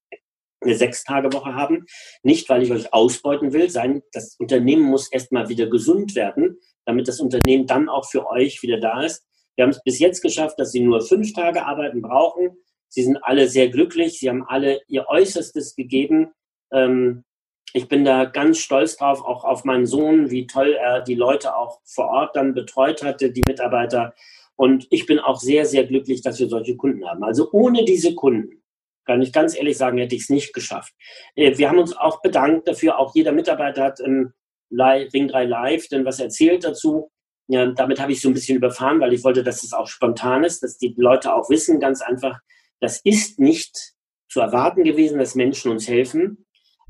[0.61, 1.87] eine Sechs-Tage-Woche haben.
[2.23, 7.09] Nicht, weil ich euch ausbeuten will, sein, das Unternehmen muss erstmal wieder gesund werden, damit
[7.09, 9.25] das Unternehmen dann auch für euch wieder da ist.
[9.57, 12.57] Wir haben es bis jetzt geschafft, dass sie nur fünf Tage arbeiten brauchen.
[12.89, 14.19] Sie sind alle sehr glücklich.
[14.19, 16.33] Sie haben alle ihr Äußerstes gegeben.
[16.73, 17.25] Ähm,
[17.73, 21.57] ich bin da ganz stolz drauf, auch auf meinen Sohn, wie toll er die Leute
[21.57, 24.15] auch vor Ort dann betreut hatte, die Mitarbeiter.
[24.57, 27.25] Und ich bin auch sehr, sehr glücklich, dass wir solche Kunden haben.
[27.25, 28.63] Also ohne diese Kunden,
[29.05, 30.93] kann ich ganz ehrlich sagen, hätte ich es nicht geschafft.
[31.35, 34.33] Äh, wir haben uns auch bedankt dafür, auch jeder Mitarbeiter hat im
[34.71, 37.11] Ring 3 Live denn was erzählt dazu.
[37.49, 40.45] ja, damit habe ich so ein bisschen überfahren, weil ich wollte, dass es auch spontan
[40.45, 42.39] ist, dass die Leute auch wissen, ganz einfach,
[42.81, 43.95] das ist nicht
[44.31, 46.42] zu erwarten gewesen, dass Menschen uns helfen.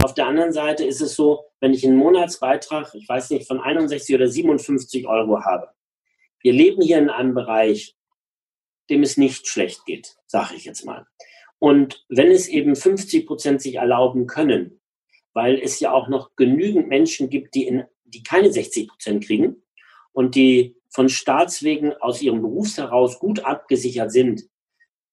[0.03, 3.61] Auf der anderen Seite ist es so, wenn ich einen Monatsbeitrag, ich weiß nicht, von
[3.61, 5.68] 61 oder 57 Euro habe.
[6.40, 7.94] Wir leben hier in einem Bereich,
[8.90, 11.07] dem es nicht schlecht geht, sage ich jetzt mal.
[11.61, 14.80] Und wenn es eben 50 Prozent sich erlauben können,
[15.34, 19.62] weil es ja auch noch genügend Menschen gibt, die, in, die keine 60 Prozent kriegen
[20.11, 24.42] und die von Staatswegen aus ihrem Berufs heraus gut abgesichert sind.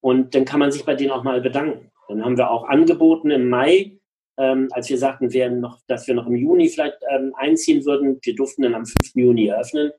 [0.02, 1.92] Und dann kann man sich bei denen auch mal bedanken.
[2.08, 3.99] Dann haben wir auch angeboten im Mai,
[4.40, 8.20] ähm, als wir sagten, wir noch, dass wir noch im Juni vielleicht ähm, einziehen würden.
[8.24, 9.12] Wir durften dann am 5.
[9.16, 9.92] Juni eröffnen.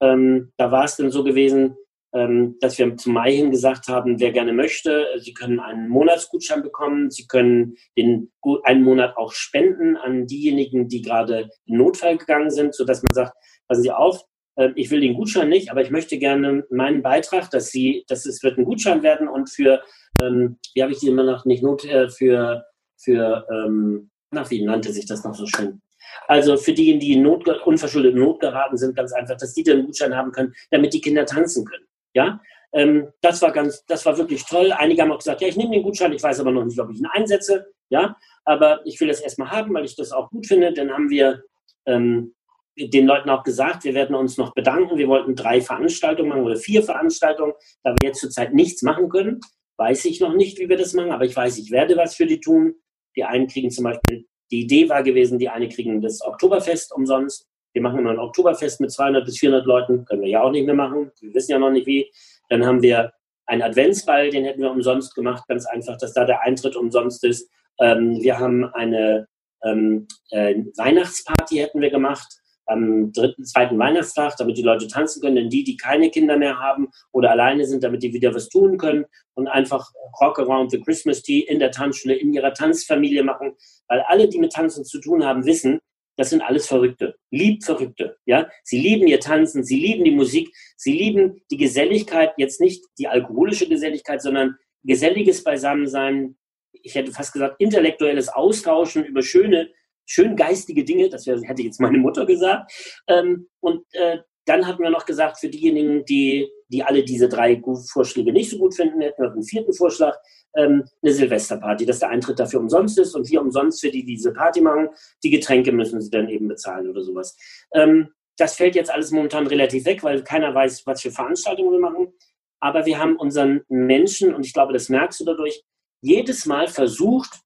[0.00, 1.76] Ähm, da war es dann so gewesen,
[2.12, 6.62] ähm, dass wir zum Mai hin gesagt haben, wer gerne möchte, Sie können einen Monatsgutschein
[6.62, 8.30] bekommen, Sie können den
[8.64, 13.34] einen Monat auch spenden an diejenigen, die gerade in Notfall gegangen sind, sodass man sagt,
[13.66, 14.22] passen Sie auf,
[14.56, 18.26] äh, ich will den Gutschein nicht, aber ich möchte gerne meinen Beitrag, dass Sie, dass
[18.26, 19.82] es wird ein Gutschein werden und für,
[20.20, 22.64] ähm, wie habe ich die immer noch nicht Not, äh, für,
[23.06, 25.80] für, ähm, nach wie nannte sich das noch so schön?
[26.26, 29.62] Also für diejenigen, die in Not, unverschuldet in Not geraten sind, ganz einfach, dass die
[29.62, 31.86] den Gutschein haben können, damit die Kinder tanzen können.
[32.14, 32.40] Ja,
[32.72, 34.72] ähm, das war ganz, das war wirklich toll.
[34.72, 36.90] Einige haben auch gesagt, ja, ich nehme den Gutschein, ich weiß aber noch nicht, ob
[36.90, 37.66] ich ihn einsetze.
[37.88, 40.72] Ja, aber ich will das erstmal haben, weil ich das auch gut finde.
[40.72, 41.42] Dann haben wir
[41.86, 42.34] ähm,
[42.76, 44.98] den Leuten auch gesagt, wir werden uns noch bedanken.
[44.98, 47.52] Wir wollten drei Veranstaltungen machen oder vier Veranstaltungen,
[47.84, 49.40] da wir jetzt zurzeit nichts machen können.
[49.76, 52.26] Weiß ich noch nicht, wie wir das machen, aber ich weiß, ich werde was für
[52.26, 52.74] die tun.
[53.16, 57.46] Die einen kriegen zum Beispiel, die Idee war gewesen, die eine kriegen das Oktoberfest umsonst.
[57.72, 60.04] Wir machen immer ein Oktoberfest mit 200 bis 400 Leuten.
[60.04, 61.10] Können wir ja auch nicht mehr machen.
[61.20, 62.10] Wir wissen ja noch nicht wie.
[62.48, 63.12] Dann haben wir
[63.46, 65.44] einen Adventsball, den hätten wir umsonst gemacht.
[65.48, 67.50] Ganz einfach, dass da der Eintritt umsonst ist.
[67.78, 69.26] Ähm, wir haben eine
[69.62, 72.26] ähm, äh, Weihnachtsparty hätten wir gemacht
[72.66, 76.58] am dritten, zweiten Weihnachtstag, damit die Leute tanzen können, denn die, die keine Kinder mehr
[76.58, 79.90] haben oder alleine sind, damit die wieder was tun können und einfach
[80.20, 83.54] Rock Around the Christmas Tea in der Tanzschule, in ihrer Tanzfamilie machen,
[83.88, 85.80] weil alle, die mit Tanzen zu tun haben, wissen,
[86.16, 88.48] das sind alles Verrückte, lieb Verrückte, ja.
[88.64, 93.06] Sie lieben ihr Tanzen, sie lieben die Musik, sie lieben die Geselligkeit, jetzt nicht die
[93.06, 96.36] alkoholische Geselligkeit, sondern geselliges Beisammensein.
[96.72, 99.68] Ich hätte fast gesagt, intellektuelles Austauschen über schöne,
[100.06, 102.72] schön geistige Dinge, das wäre, hätte jetzt meine Mutter gesagt.
[103.08, 107.60] Ähm, und äh, dann hatten wir noch gesagt, für diejenigen, die, die alle diese drei
[107.92, 110.16] Vorschläge nicht so gut finden, hätten wir einen vierten Vorschlag,
[110.54, 114.14] ähm, eine Silvesterparty, dass der Eintritt dafür umsonst ist und wir umsonst für die, die
[114.14, 114.88] diese Party machen.
[115.24, 117.36] Die Getränke müssen sie dann eben bezahlen oder sowas.
[117.72, 121.80] Ähm, das fällt jetzt alles momentan relativ weg, weil keiner weiß, was für Veranstaltungen wir
[121.80, 122.12] machen.
[122.60, 125.64] Aber wir haben unseren Menschen, und ich glaube, das merkst du dadurch,
[126.02, 127.40] jedes Mal versucht,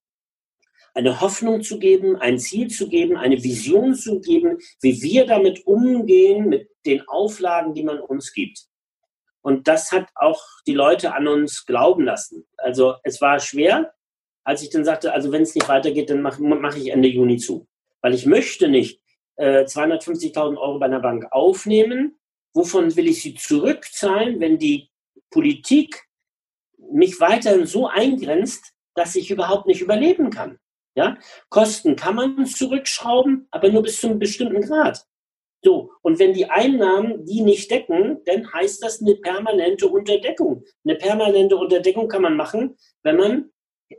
[0.93, 5.65] eine Hoffnung zu geben, ein Ziel zu geben, eine Vision zu geben, wie wir damit
[5.65, 8.65] umgehen mit den Auflagen, die man uns gibt.
[9.41, 12.45] Und das hat auch die Leute an uns glauben lassen.
[12.57, 13.93] Also es war schwer,
[14.43, 17.37] als ich dann sagte, also wenn es nicht weitergeht, dann mache mach ich Ende Juni
[17.37, 17.67] zu.
[18.01, 19.01] Weil ich möchte nicht
[19.37, 22.19] äh, 250.000 Euro bei einer Bank aufnehmen.
[22.53, 24.89] Wovon will ich sie zurückzahlen, wenn die
[25.29, 26.03] Politik
[26.91, 30.59] mich weiterhin so eingrenzt, dass ich überhaupt nicht überleben kann?
[30.95, 31.17] Ja?
[31.49, 35.05] Kosten kann man zurückschrauben, aber nur bis zu einem bestimmten Grad.
[35.63, 40.63] So, und wenn die Einnahmen die nicht decken, dann heißt das eine permanente Unterdeckung.
[40.83, 43.51] Eine permanente Unterdeckung kann man machen, wenn man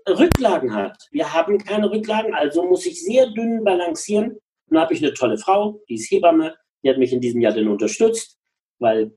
[0.09, 1.07] Rücklagen hat.
[1.13, 4.39] Wir haben keine Rücklagen, also muss ich sehr dünn balancieren.
[4.69, 7.53] Dann habe ich eine tolle Frau, die ist Hebamme, die hat mich in diesem Jahr
[7.53, 8.39] dann unterstützt,
[8.81, 9.13] weil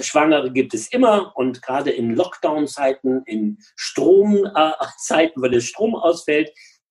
[0.00, 6.50] Schwangere gibt es immer und gerade in Lockdown-Zeiten, in Stromzeiten, äh, wenn der Strom ausfällt,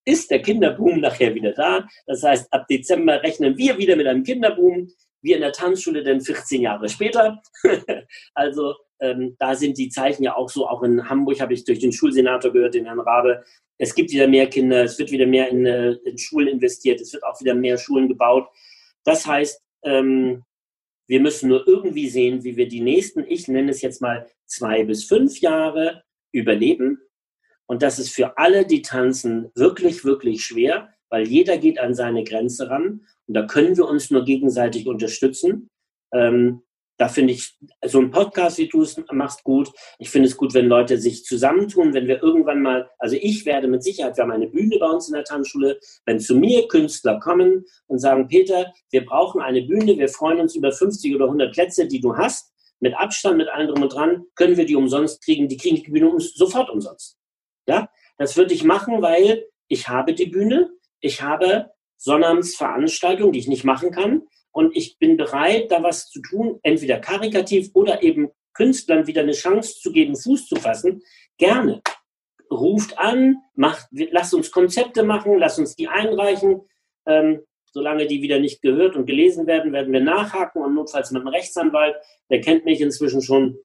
[0.10, 1.88] ist der Kinderboom nachher wieder da.
[2.07, 4.91] Das heißt, ab Dezember rechnen wir wieder mit einem Kinderboom.
[5.22, 7.41] Wir in der Tanzschule dann 14 Jahre später.
[8.34, 10.68] also ähm, da sind die Zeichen ja auch so.
[10.68, 13.43] Auch in Hamburg habe ich durch den Schulsenator gehört, den Herrn Rabe.
[13.78, 17.14] Es gibt wieder mehr Kinder, es wird wieder mehr in, äh, in Schulen investiert, es
[17.14, 18.47] wird auch wieder mehr Schulen gebaut.
[19.03, 20.43] Das heißt, ähm,
[21.07, 24.84] wir müssen nur irgendwie sehen, wie wir die nächsten, ich nenne es jetzt mal zwei
[24.84, 26.99] bis fünf Jahre überleben
[27.70, 32.24] und das ist für alle, die tanzen, wirklich, wirklich schwer, weil jeder geht an seine
[32.24, 33.05] Grenze ran.
[33.28, 35.70] Und da können wir uns nur gegenseitig unterstützen.
[36.11, 36.63] Ähm,
[36.97, 37.55] da finde ich,
[37.86, 39.70] so ein Podcast, wie du es machst, gut.
[39.99, 43.67] Ich finde es gut, wenn Leute sich zusammentun, wenn wir irgendwann mal, also ich werde
[43.67, 47.20] mit Sicherheit, wir haben eine Bühne bei uns in der Tanzschule, wenn zu mir Künstler
[47.20, 51.53] kommen und sagen, Peter, wir brauchen eine Bühne, wir freuen uns über 50 oder 100
[51.53, 55.24] Plätze, die du hast, mit Abstand, mit allem drum und dran, können wir die umsonst
[55.24, 57.18] kriegen, die kriegen die Bühne sofort umsonst.
[57.70, 63.39] Ja, das würde ich machen, weil ich habe die Bühne, ich habe Sonnabends Veranstaltungen, die
[63.39, 68.01] ich nicht machen kann, und ich bin bereit, da was zu tun, entweder karikativ oder
[68.01, 71.03] eben Künstlern wieder eine Chance zu geben, Fuß zu fassen,
[71.38, 71.84] gerne.
[72.49, 76.61] Ruft an, macht, lasst uns Konzepte machen, lasst uns die einreichen.
[77.05, 77.41] Ähm,
[77.72, 81.30] solange die wieder nicht gehört und gelesen werden, werden wir nachhaken und notfalls mit einem
[81.30, 81.95] Rechtsanwalt,
[82.32, 83.59] der kennt mich inzwischen schon,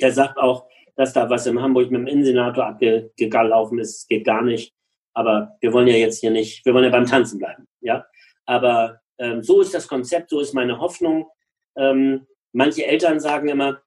[0.00, 0.66] der sagt auch,
[0.98, 4.74] dass da was in Hamburg mit dem Innensenator abgelaufen ist, geht gar nicht.
[5.14, 8.04] Aber wir wollen ja jetzt hier nicht, wir wollen ja beim Tanzen bleiben, ja.
[8.46, 11.30] Aber ähm, so ist das Konzept, so ist meine Hoffnung.
[11.76, 13.80] Ähm, manche Eltern sagen immer,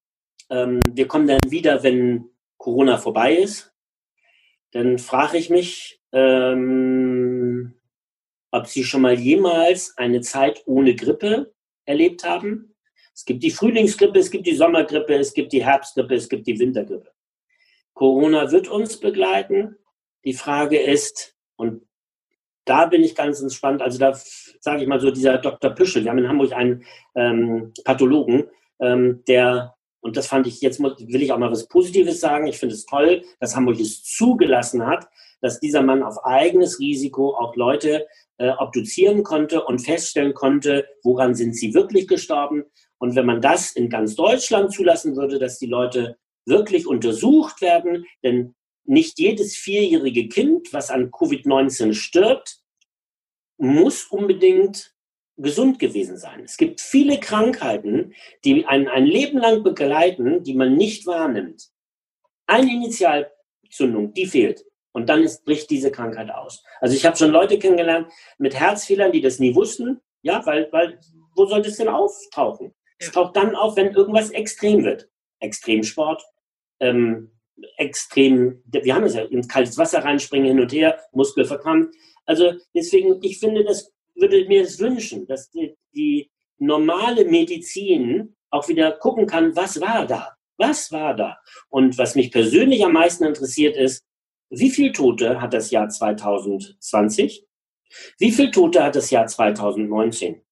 [0.50, 3.74] ähm, wir kommen dann wieder, wenn Corona vorbei ist.
[4.72, 7.74] Dann frage ich mich, ähm,
[8.52, 11.54] ob sie schon mal jemals eine Zeit ohne Grippe
[11.86, 12.71] erlebt haben.
[13.14, 16.60] Es gibt die Frühlingsgrippe, es gibt die Sommergrippe, es gibt die Herbstgrippe, es gibt die
[16.60, 17.12] Wintergrippe.
[17.94, 19.76] Corona wird uns begleiten.
[20.24, 21.84] Die Frage ist, und
[22.66, 24.14] da bin ich ganz entspannt, also da
[24.60, 25.72] sage ich mal so, dieser Dr.
[25.72, 26.86] Püschel, wir haben in Hamburg einen
[27.16, 28.50] ähm, Pathologen,
[28.80, 32.58] ähm, der, und das fand ich, jetzt will ich auch mal was Positives sagen, ich
[32.58, 35.08] finde es toll, dass Hamburg es zugelassen hat,
[35.42, 38.08] dass dieser Mann auf eigenes Risiko auch Leute
[38.38, 42.66] äh, obduzieren konnte und feststellen konnte, woran sind sie wirklich gestorben.
[43.02, 48.06] Und wenn man das in ganz Deutschland zulassen würde, dass die Leute wirklich untersucht werden,
[48.24, 52.60] denn nicht jedes vierjährige Kind, was an Covid-19 stirbt,
[53.58, 54.94] muss unbedingt
[55.36, 56.44] gesund gewesen sein.
[56.44, 58.14] Es gibt viele Krankheiten,
[58.46, 61.70] die ein, ein Leben lang begleiten, die man nicht wahrnimmt.
[62.46, 64.64] Eine Initialzündung, die fehlt.
[64.92, 66.64] Und dann ist, bricht diese Krankheit aus.
[66.80, 70.02] Also ich habe schon Leute kennengelernt mit Herzfehlern, die das nie wussten.
[70.22, 71.00] Ja, weil, weil
[71.36, 72.76] wo soll das denn auftauchen?
[73.02, 75.10] Es taucht dann auf, wenn irgendwas extrem wird.
[75.40, 76.24] Extremsport,
[76.80, 77.32] ähm,
[77.78, 81.96] extrem, wir haben es ja, ins kaltes Wasser reinspringen, hin und her, Muskel verkrampft.
[82.26, 88.68] Also deswegen, ich finde, das würde mir es wünschen, dass die, die normale Medizin auch
[88.68, 90.38] wieder gucken kann, was war da?
[90.58, 91.40] Was war da?
[91.70, 94.06] Und was mich persönlich am meisten interessiert ist,
[94.52, 97.48] wie viele Tote hat das Jahr 2020?
[98.20, 100.44] Wie viele Tote hat das Jahr 2019?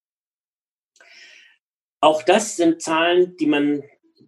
[2.01, 3.83] Auch das sind Zahlen, die man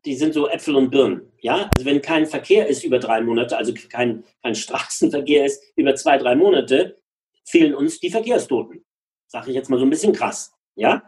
[0.05, 1.31] die sind so Äpfel und Birnen.
[1.41, 5.95] Ja, also wenn kein Verkehr ist über drei Monate, also kein, kein Straßenverkehr ist über
[5.95, 6.97] zwei, drei Monate,
[7.45, 8.83] fehlen uns die Verkehrstoten.
[9.27, 10.53] Sage ich jetzt mal so ein bisschen krass.
[10.75, 11.03] Ja,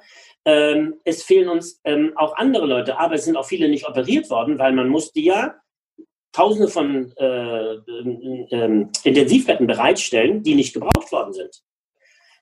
[0.46, 4.30] ähm, es fehlen uns ähm, auch andere Leute, aber es sind auch viele nicht operiert
[4.30, 5.56] worden, weil man musste ja
[6.34, 11.64] Tausende von äh, äh, Intensivbetten bereitstellen, die nicht gebraucht worden sind.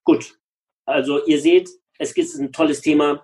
[0.05, 0.39] Gut,
[0.85, 1.69] also ihr seht,
[1.99, 3.21] es ist ein tolles Thema.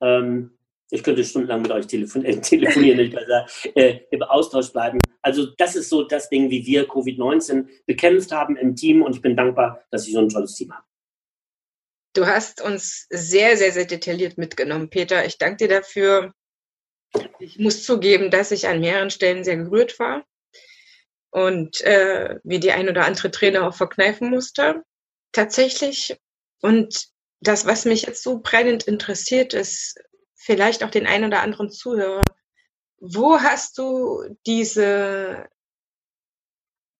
[0.00, 0.58] Ähm,
[0.90, 4.98] ich könnte stundenlang mit euch telefon äh, telefonieren, nicht besser, äh, im Austausch bleiben.
[5.22, 9.22] Also das ist so das Ding, wie wir Covid-19 bekämpft haben im Team und ich
[9.22, 10.84] bin dankbar, dass ich so ein tolles Team habe.
[12.14, 15.24] Du hast uns sehr, sehr, sehr detailliert mitgenommen, Peter.
[15.26, 16.32] Ich danke dir dafür.
[17.38, 20.24] Ich muss zugeben, dass ich an mehreren Stellen sehr gerührt war
[21.30, 24.82] und äh, mir die ein oder andere Träne auch verkneifen musste.
[25.32, 26.16] Tatsächlich.
[26.60, 27.08] Und
[27.40, 29.98] das, was mich jetzt so brennend interessiert, ist,
[30.34, 32.24] vielleicht auch den einen oder anderen Zuhörer,
[33.00, 35.46] wo hast du diese,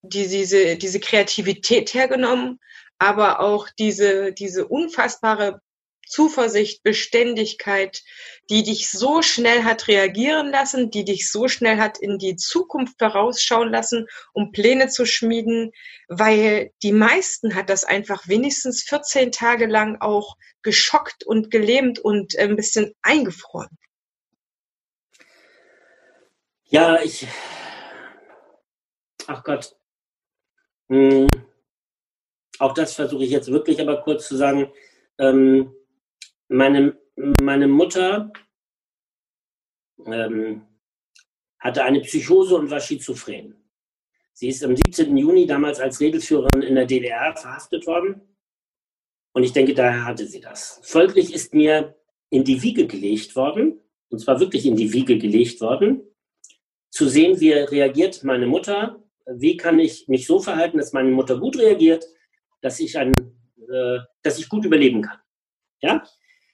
[0.02, 2.60] die, diese, diese Kreativität hergenommen,
[2.98, 5.60] aber auch diese, diese unfassbare
[6.08, 8.02] Zuversicht, Beständigkeit,
[8.50, 12.98] die dich so schnell hat reagieren lassen, die dich so schnell hat in die Zukunft
[12.98, 15.72] vorausschauen lassen, um Pläne zu schmieden,
[16.08, 22.36] weil die meisten hat das einfach wenigstens 14 Tage lang auch geschockt und gelähmt und
[22.38, 23.78] ein bisschen eingefroren.
[26.64, 27.26] Ja, ich.
[29.26, 29.74] Ach Gott.
[30.88, 31.28] Hm.
[32.58, 34.70] Auch das versuche ich jetzt wirklich aber kurz zu sagen.
[35.18, 35.74] Ähm,
[36.48, 36.98] meine,
[37.42, 38.32] meine Mutter
[40.06, 40.66] ähm,
[41.58, 43.54] hatte eine Psychose und war schizophren.
[44.32, 45.16] Sie ist am 17.
[45.16, 48.20] Juni damals als Regelführerin in der DDR verhaftet worden.
[49.32, 50.80] Und ich denke, daher hatte sie das.
[50.84, 51.96] Folglich ist mir
[52.30, 53.80] in die Wiege gelegt worden,
[54.10, 56.02] und zwar wirklich in die Wiege gelegt worden,
[56.90, 61.38] zu sehen, wie reagiert meine Mutter, wie kann ich mich so verhalten, dass meine Mutter
[61.38, 62.06] gut reagiert,
[62.60, 63.12] dass ich, ein,
[63.68, 65.18] äh, dass ich gut überleben kann.
[65.80, 66.04] Ja?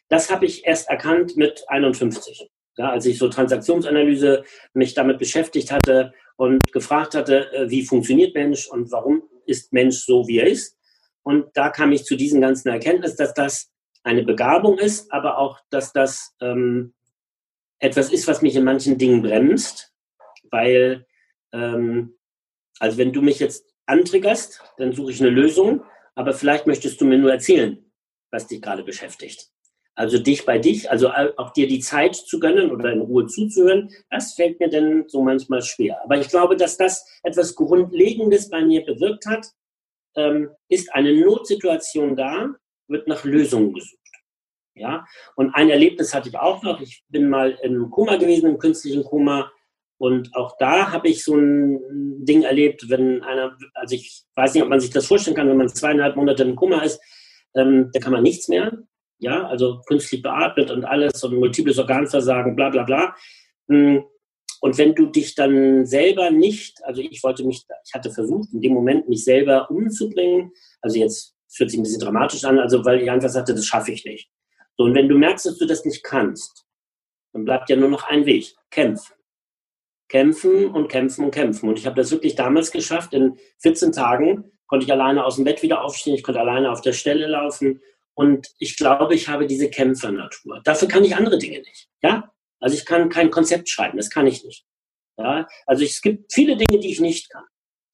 [0.08, 2.50] Das habe ich erst erkannt mit 51.
[2.76, 8.34] Ja, als ich so Transaktionsanalyse mich damit beschäftigt hatte und gefragt hatte, äh, wie funktioniert
[8.34, 10.76] Mensch und warum ist Mensch so, wie er ist.
[11.22, 13.70] Und da kam ich zu diesen ganzen Erkenntnis, dass das
[14.02, 16.94] eine Begabung ist, aber auch, dass das ähm,
[17.78, 19.92] etwas ist, was mich in manchen Dingen bremst,
[20.50, 21.06] weil,
[21.52, 22.18] ähm,
[22.78, 25.84] also wenn du mich jetzt antriggerst, dann suche ich eine Lösung,
[26.14, 27.90] aber vielleicht möchtest du mir nur erzählen,
[28.30, 29.53] was dich gerade beschäftigt.
[29.96, 33.90] Also dich bei dich, also auch dir die Zeit zu gönnen oder in Ruhe zuzuhören,
[34.10, 36.02] das fällt mir dann so manchmal schwer.
[36.02, 39.46] Aber ich glaube, dass das etwas Grundlegendes bei mir bewirkt hat.
[40.16, 42.54] Ähm, ist eine Notsituation da,
[42.88, 43.98] wird nach Lösungen gesucht.
[44.76, 46.80] Ja, und ein Erlebnis hatte ich auch noch.
[46.80, 49.52] Ich bin mal im Koma gewesen, im künstlichen Koma.
[49.98, 54.64] Und auch da habe ich so ein Ding erlebt, wenn einer, also ich weiß nicht,
[54.64, 57.00] ob man sich das vorstellen kann, wenn man zweieinhalb Monate im Koma ist,
[57.54, 58.76] ähm, da kann man nichts mehr.
[59.18, 63.14] Ja, also künstlich beatmet und alles und multiples Organversagen, bla bla bla.
[63.68, 64.04] Hm,
[64.60, 68.62] und wenn du dich dann selber nicht, also ich wollte mich, ich hatte versucht, in
[68.62, 73.02] dem Moment mich selber umzubringen, also jetzt fühlt sich ein bisschen dramatisch an, also weil
[73.02, 74.30] ich einfach sagte, das schaffe ich nicht.
[74.76, 76.64] So, und wenn du merkst, dass du das nicht kannst,
[77.34, 79.14] dann bleibt ja nur noch ein Weg, kämpfen.
[80.08, 81.68] Kämpfen und kämpfen und kämpfen.
[81.68, 83.14] Und ich habe das wirklich damals geschafft.
[83.14, 86.80] In 14 Tagen konnte ich alleine aus dem Bett wieder aufstehen, ich konnte alleine auf
[86.80, 87.80] der Stelle laufen.
[88.14, 90.60] Und ich glaube, ich habe diese Kämpfernatur.
[90.64, 91.88] Dafür kann ich andere Dinge nicht.
[92.02, 92.32] Ja?
[92.60, 94.64] Also ich kann kein Konzept schreiben, das kann ich nicht.
[95.18, 95.46] Ja?
[95.66, 97.44] Also es gibt viele Dinge, die ich nicht kann.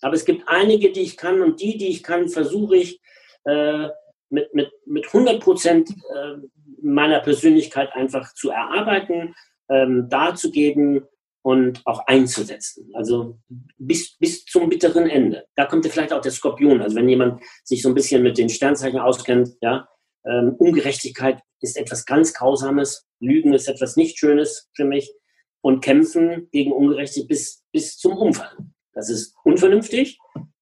[0.02, 3.00] Aber es gibt einige, die ich kann und die, die ich kann, versuche ich
[3.44, 3.88] äh,
[4.30, 6.36] mit, mit, mit 100 Prozent äh,
[6.82, 9.34] meiner Persönlichkeit einfach zu erarbeiten,
[9.68, 11.06] ähm, darzugeben
[11.42, 12.90] und auch einzusetzen.
[12.94, 13.38] Also
[13.78, 15.46] bis, bis zum bitteren Ende.
[15.54, 16.82] Da kommt ja vielleicht auch der Skorpion.
[16.82, 19.88] Also wenn jemand sich so ein bisschen mit den Sternzeichen auskennt, ja,
[20.24, 25.12] ähm, Ungerechtigkeit ist etwas ganz Grausames, Lügen ist etwas nicht Schönes für mich
[25.60, 28.56] und Kämpfen gegen Ungerechtigkeit bis, bis zum Unfall.
[28.92, 30.18] Das ist unvernünftig,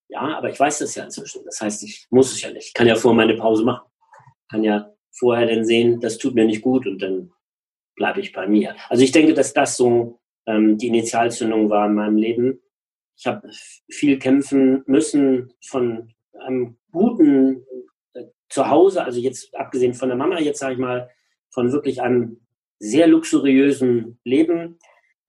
[0.09, 1.45] ja, aber ich weiß das ja inzwischen.
[1.45, 2.69] Das heißt, ich muss es ja nicht.
[2.69, 3.87] Ich kann ja vor meine Pause machen.
[4.51, 7.33] Kann ja vorher dann sehen, das tut mir nicht gut und dann
[7.95, 8.77] bleibe ich bei mir.
[8.89, 12.61] Also ich denke, dass das so ähm, die Initialzündung war in meinem Leben.
[13.17, 13.51] Ich habe
[13.91, 17.65] viel kämpfen müssen von einem guten
[18.49, 21.11] äh, Zuhause, also jetzt abgesehen von der Mama, jetzt sage ich mal,
[21.51, 22.41] von wirklich einem
[22.79, 24.79] sehr luxuriösen Leben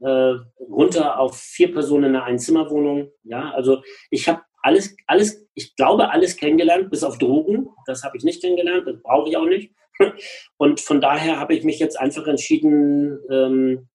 [0.01, 3.11] äh, runter auf vier Personen in einer Einzimmerwohnung.
[3.23, 7.69] Ja, also ich habe alles, alles, ich glaube, alles kennengelernt, bis auf Drogen.
[7.85, 9.73] Das habe ich nicht kennengelernt, das brauche ich auch nicht.
[10.57, 13.89] Und von daher habe ich mich jetzt einfach entschieden, ähm,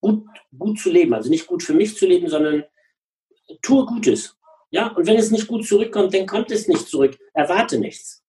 [0.00, 0.24] gut,
[0.56, 1.14] gut zu leben.
[1.14, 2.64] Also nicht gut für mich zu leben, sondern
[3.62, 4.36] tue Gutes.
[4.70, 7.18] Ja, und wenn es nicht gut zurückkommt, dann kommt es nicht zurück.
[7.32, 8.22] Erwarte nichts.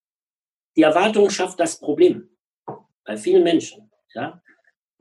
[0.75, 2.29] Die Erwartung schafft das Problem.
[3.05, 3.89] Bei vielen Menschen.
[4.13, 4.41] Ja.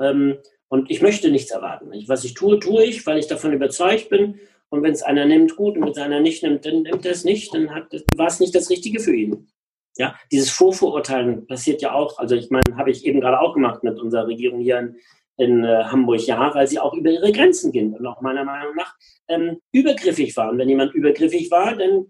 [0.00, 0.38] Ähm,
[0.68, 1.90] und ich möchte nichts erwarten.
[2.08, 4.38] Was ich tue, tue ich, weil ich davon überzeugt bin.
[4.70, 7.12] Und wenn es einer nimmt, gut, und wenn es einer nicht nimmt, dann nimmt er
[7.12, 9.48] es nicht, dann war es nicht das Richtige für ihn.
[9.96, 12.18] Ja, dieses Vorverurteilen passiert ja auch.
[12.18, 14.96] Also ich meine, habe ich eben gerade auch gemacht mit unserer Regierung hier in,
[15.38, 18.76] in äh, Hamburg, ja, weil sie auch über ihre Grenzen gehen und auch meiner Meinung
[18.76, 18.94] nach
[19.26, 20.58] ähm, übergriffig waren.
[20.58, 22.06] Wenn jemand übergriffig war, dann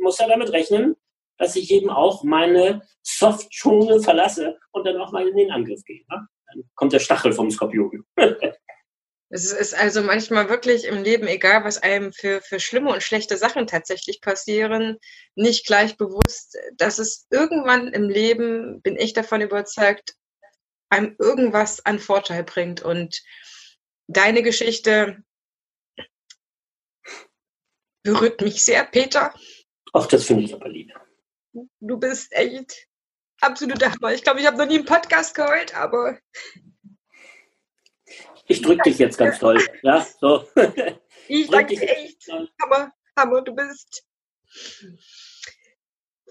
[0.00, 0.96] muss er damit rechnen,
[1.38, 6.02] dass ich eben auch meine Soft-Dschungel verlasse und dann auch mal in den Angriff gehe.
[6.10, 6.26] Ja?
[6.46, 8.04] Dann kommt der Stachel vom Skorpion.
[9.30, 13.36] Es ist also manchmal wirklich im Leben, egal was einem für, für schlimme und schlechte
[13.36, 14.98] Sachen tatsächlich passieren,
[15.34, 20.14] nicht gleich bewusst, dass es irgendwann im Leben, bin ich davon überzeugt,
[20.88, 22.82] einem irgendwas an Vorteil bringt.
[22.82, 23.24] Und
[24.06, 25.24] deine Geschichte
[28.04, 29.34] berührt mich sehr, Peter.
[29.92, 30.92] Ach, das finde ich aber lieb.
[31.80, 32.88] Du bist echt
[33.40, 34.12] absoluter Hammer.
[34.12, 36.18] Ich glaube, ich habe noch nie einen Podcast gehört, aber
[38.46, 39.62] ich drücke dich jetzt ganz toll.
[39.82, 40.48] Ja, so.
[41.26, 42.28] Ich danke dir echt.
[42.60, 44.04] Hammer, Hammer, du bist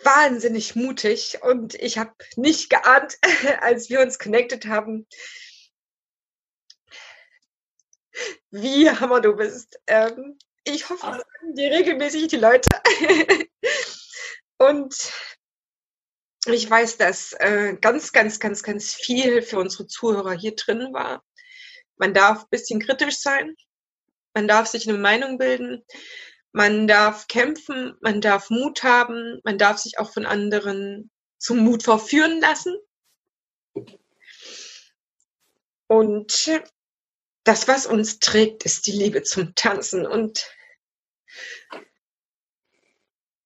[0.03, 3.17] wahnsinnig mutig und ich habe nicht geahnt,
[3.61, 5.07] als wir uns connected haben,
[8.51, 9.80] wie hammer du bist.
[9.88, 12.69] Ähm, ich hoffe, das sagen dir regelmäßig die Leute.
[14.58, 15.12] und
[16.45, 21.24] ich weiß, dass äh, ganz, ganz, ganz, ganz viel für unsere Zuhörer hier drin war.
[21.95, 23.56] Man darf ein bisschen kritisch sein.
[24.34, 25.86] Man darf sich eine Meinung bilden.
[26.51, 27.95] Man darf kämpfen.
[28.01, 29.39] Man darf Mut haben.
[29.43, 32.76] Man darf sich auch von anderen zum Mut verführen lassen.
[35.88, 36.51] Und
[37.43, 40.06] das, was uns trägt, ist die Liebe zum Tanzen.
[40.06, 40.45] Und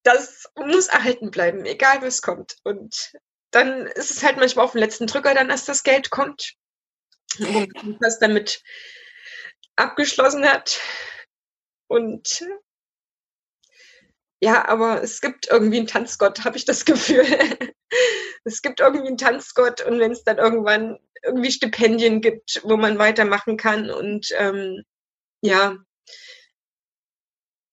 [0.08, 2.56] das muss erhalten bleiben, egal was kommt.
[2.64, 3.12] Und
[3.50, 6.56] dann ist es halt manchmal auf den letzten Drücker, dann erst das Geld kommt
[7.38, 8.62] wo man was damit
[9.76, 10.80] abgeschlossen hat.
[11.88, 12.46] Und
[14.40, 17.24] ja, aber es gibt irgendwie einen Tanzgott, habe ich das Gefühl.
[18.44, 22.98] es gibt irgendwie einen Tanzgott und wenn es dann irgendwann irgendwie Stipendien gibt, wo man
[22.98, 24.84] weitermachen kann und ähm,
[25.40, 25.76] ja,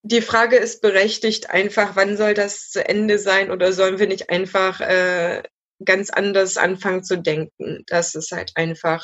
[0.05, 4.29] die Frage ist berechtigt einfach, wann soll das zu Ende sein oder sollen wir nicht
[4.29, 5.41] einfach äh,
[5.83, 7.83] ganz anders anfangen zu denken.
[7.87, 9.03] Das ist halt einfach.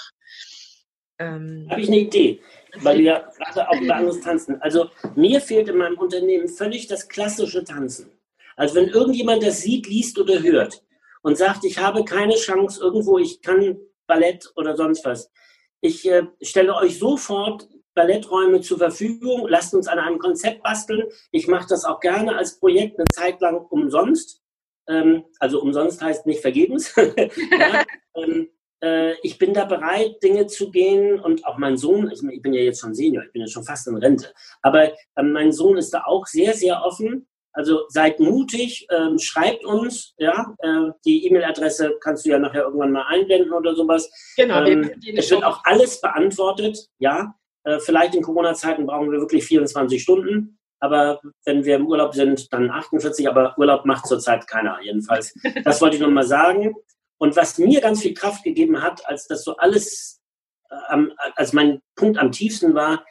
[1.17, 2.39] Ähm, Habe ich eine Idee,
[2.75, 4.61] weil wir ja gerade auch über anderes tanzen.
[4.61, 8.11] Also mir fehlt in meinem Unternehmen völlig das klassische Tanzen.
[8.55, 10.83] Also wenn irgendjemand das sieht, liest oder hört
[11.23, 15.31] und sagt, ich habe keine Chance irgendwo, ich kann Ballett oder sonst was.
[15.79, 19.47] Ich äh, stelle euch sofort Balletträume zur Verfügung.
[19.47, 21.03] Lasst uns an einem Konzept basteln.
[21.31, 24.41] Ich mache das auch gerne als Projekt eine Zeit lang umsonst.
[24.87, 26.95] Ähm, also umsonst heißt nicht vergebens.
[26.95, 27.83] ja,
[28.15, 28.49] ähm,
[28.83, 32.53] äh, ich bin da bereit, Dinge zu gehen und auch mein Sohn, ich, ich, bin
[32.53, 35.77] ja jetzt schon Senior, ich bin ja schon fast in Rente, aber ähm, mein Sohn
[35.77, 37.27] ist da auch sehr, sehr offen.
[37.53, 42.93] Also seid mutig, ähm, schreibt uns, ja, äh, die E-Mail-Adresse kannst du ja nachher irgendwann
[42.93, 44.09] mal einblenden oder sowas.
[44.37, 44.63] Genau.
[44.63, 47.35] Ähm, es wird auch alles beantwortet, ja.
[47.63, 50.57] Äh, vielleicht in Corona-Zeiten brauchen wir wirklich 24 Stunden.
[50.79, 53.29] Aber wenn wir im Urlaub sind, dann 48.
[53.29, 55.33] Aber Urlaub macht zurzeit keiner, jedenfalls.
[55.63, 56.75] Das wollte ich nochmal sagen.
[57.17, 60.21] Und was mir ganz viel Kraft gegeben hat, als das so alles,
[60.69, 60.97] äh,
[61.35, 63.05] als mein Punkt am tiefsten war,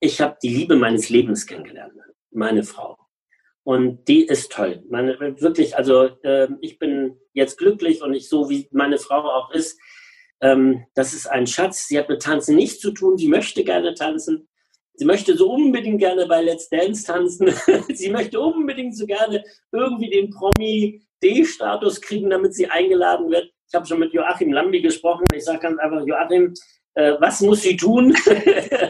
[0.00, 1.94] ich habe die Liebe meines Lebens kennengelernt,
[2.30, 2.98] meine Frau.
[3.64, 4.82] Und die ist toll.
[4.88, 9.50] Meine, wirklich, also äh, ich bin jetzt glücklich und ich so wie meine Frau auch
[9.50, 9.78] ist,
[10.40, 11.88] ähm, das ist ein Schatz.
[11.88, 13.18] Sie hat mit Tanzen nichts zu tun.
[13.18, 14.48] Sie möchte gerne tanzen.
[14.94, 17.52] Sie möchte so unbedingt gerne bei Let's Dance tanzen.
[17.94, 23.50] sie möchte unbedingt so gerne irgendwie den Promi-D-Status kriegen, damit sie eingeladen wird.
[23.68, 25.24] Ich habe schon mit Joachim Lambi gesprochen.
[25.34, 26.54] Ich sage ganz einfach, Joachim,
[26.94, 28.16] äh, was muss sie tun?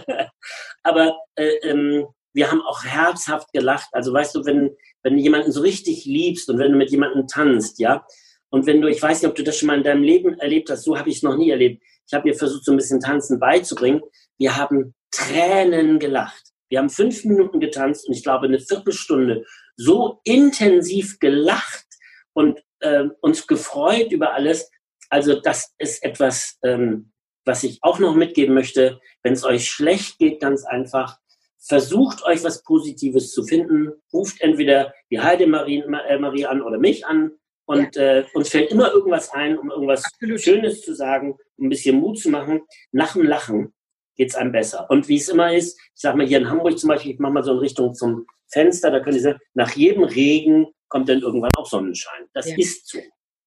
[0.83, 3.89] Aber äh, ähm, wir haben auch herzhaft gelacht.
[3.93, 4.71] Also weißt du, wenn,
[5.03, 8.07] wenn du jemanden so richtig liebst und wenn du mit jemandem tanzt, ja,
[8.51, 10.71] und wenn du, ich weiß nicht, ob du das schon mal in deinem Leben erlebt
[10.71, 11.83] hast, so habe ich es noch nie erlebt.
[12.07, 14.01] Ich habe mir versucht, so ein bisschen Tanzen beizubringen.
[14.39, 16.43] Wir haben Tränen gelacht.
[16.71, 19.45] Wir haben fünf Minuten getanzt und ich glaube eine Viertelstunde
[19.77, 21.87] so intensiv gelacht
[22.33, 24.71] und äh, uns gefreut über alles.
[25.09, 27.13] Also das ist etwas, ähm,
[27.45, 29.01] was ich auch noch mitgeben möchte.
[29.23, 31.19] Wenn es euch schlecht geht, ganz einfach,
[31.59, 33.93] versucht euch was Positives zu finden.
[34.13, 37.33] Ruft entweder die Heidemarie äh, Marie an oder mich an
[37.69, 38.21] und ja.
[38.21, 40.41] äh, uns fällt immer irgendwas ein, um irgendwas Absolut.
[40.41, 42.63] Schönes zu sagen, um ein bisschen Mut zu machen.
[42.93, 43.75] Nach dem Lachen
[44.17, 44.91] geht es einem besser.
[44.91, 47.35] Und wie es immer ist, ich sage mal hier in Hamburg zum Beispiel, ich mache
[47.35, 51.21] mal so in Richtung zum Fenster, da können Sie sagen, nach jedem Regen kommt dann
[51.21, 52.25] irgendwann auch Sonnenschein.
[52.33, 52.57] Das ja.
[52.57, 52.99] ist so.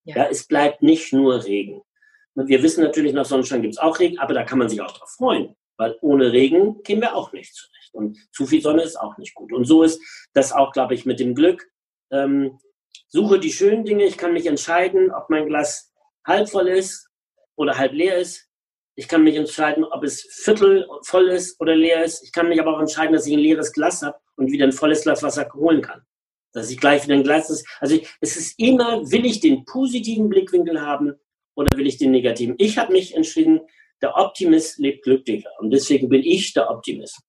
[0.03, 0.17] Ja.
[0.17, 0.28] ja.
[0.30, 1.82] es bleibt nicht nur Regen.
[2.36, 4.82] Und wir wissen natürlich, nach Sonnenschein gibt es auch Regen, aber da kann man sich
[4.82, 7.93] auch drauf freuen, weil ohne Regen kämen wir auch nicht zurecht.
[7.93, 9.51] Und zu viel Sonne ist auch nicht gut.
[9.51, 9.99] Und so ist
[10.34, 11.67] das auch, glaube ich, mit dem Glück.
[12.11, 12.59] Ähm,
[13.07, 14.05] suche die schönen Dinge.
[14.05, 15.91] Ich kann mich entscheiden, ob mein Glas
[16.25, 17.09] halb voll ist
[17.55, 18.47] oder halb leer ist.
[18.95, 22.23] Ich kann mich entscheiden, ob es viertel voll ist oder leer ist.
[22.23, 24.71] Ich kann mich aber auch entscheiden, dass ich ein leeres Glas habe und wieder ein
[24.73, 26.01] volles Glas Wasser holen kann.
[26.53, 27.65] Dass ich gleich wieder ein Glas ist.
[27.79, 31.13] Also es ist immer, will ich den positiven Blickwinkel haben
[31.55, 32.55] oder will ich den negativen?
[32.57, 33.61] Ich habe mich entschieden,
[34.01, 35.49] der Optimist lebt glücklicher.
[35.59, 37.21] Und deswegen bin ich der Optimist.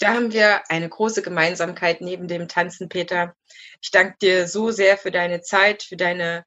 [0.00, 3.36] Da haben wir eine große Gemeinsamkeit neben dem Tanzen, Peter.
[3.82, 6.46] Ich danke dir so sehr für deine Zeit, für deine,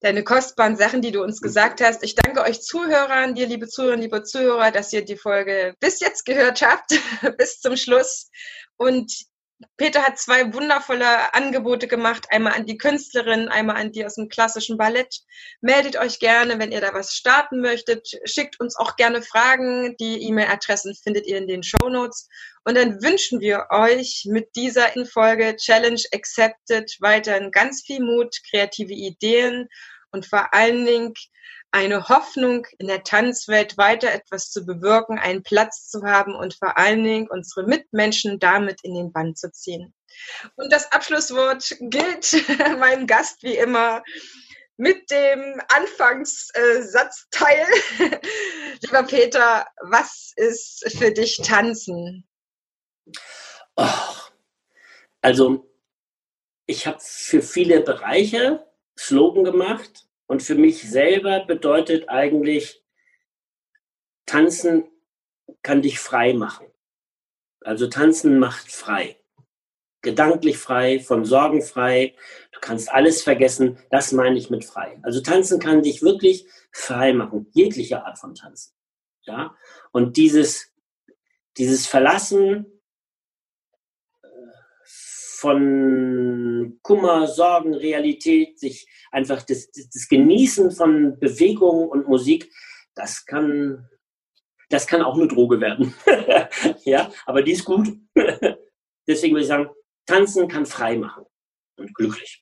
[0.00, 2.02] deine kostbaren Sachen, die du uns gesagt hast.
[2.02, 6.24] Ich danke euch Zuhörern, dir liebe Zuhörer, liebe Zuhörer, dass ihr die Folge bis jetzt
[6.24, 6.98] gehört habt,
[7.36, 8.30] bis zum Schluss.
[8.78, 9.12] Und
[9.76, 14.28] Peter hat zwei wundervolle Angebote gemacht, einmal an die Künstlerin, einmal an die aus dem
[14.28, 15.20] klassischen Ballett.
[15.60, 18.08] Meldet euch gerne, wenn ihr da was starten möchtet.
[18.24, 19.96] Schickt uns auch gerne Fragen.
[19.98, 22.28] Die E-Mail-Adressen findet ihr in den Show Notes.
[22.64, 28.92] Und dann wünschen wir euch mit dieser Infolge Challenge Accepted weiterhin ganz viel Mut, kreative
[28.92, 29.68] Ideen
[30.12, 31.14] und vor allen Dingen
[31.72, 36.78] eine Hoffnung, in der Tanzwelt weiter etwas zu bewirken, einen Platz zu haben und vor
[36.78, 39.94] allen Dingen unsere Mitmenschen damit in den Bann zu ziehen.
[40.56, 42.46] Und das Abschlusswort gilt
[42.78, 44.02] meinem Gast wie immer
[44.76, 47.66] mit dem Anfangssatzteil.
[48.82, 52.28] Lieber Peter, was ist für dich Tanzen?
[53.76, 53.86] Oh,
[55.22, 55.72] also,
[56.66, 58.66] ich habe für viele Bereiche
[58.98, 62.82] Slogan gemacht und für mich selber bedeutet eigentlich,
[64.24, 64.88] tanzen
[65.62, 66.68] kann dich frei machen.
[67.60, 69.20] Also tanzen macht frei.
[70.00, 72.14] Gedanklich frei, von Sorgen frei.
[72.50, 73.76] Du kannst alles vergessen.
[73.90, 74.98] Das meine ich mit frei.
[75.02, 77.48] Also tanzen kann dich wirklich frei machen.
[77.52, 78.72] Jegliche Art von tanzen.
[79.24, 79.54] Ja.
[79.92, 80.72] Und dieses,
[81.58, 82.81] dieses Verlassen
[85.42, 92.48] von Kummer, Sorgen, Realität, sich einfach das, das Genießen von Bewegung und Musik,
[92.94, 93.88] das kann,
[94.68, 95.94] das kann auch eine Droge werden.
[96.84, 97.88] ja, aber die ist gut.
[99.08, 99.70] Deswegen würde ich sagen,
[100.06, 101.24] tanzen kann frei machen
[101.76, 102.41] und glücklich.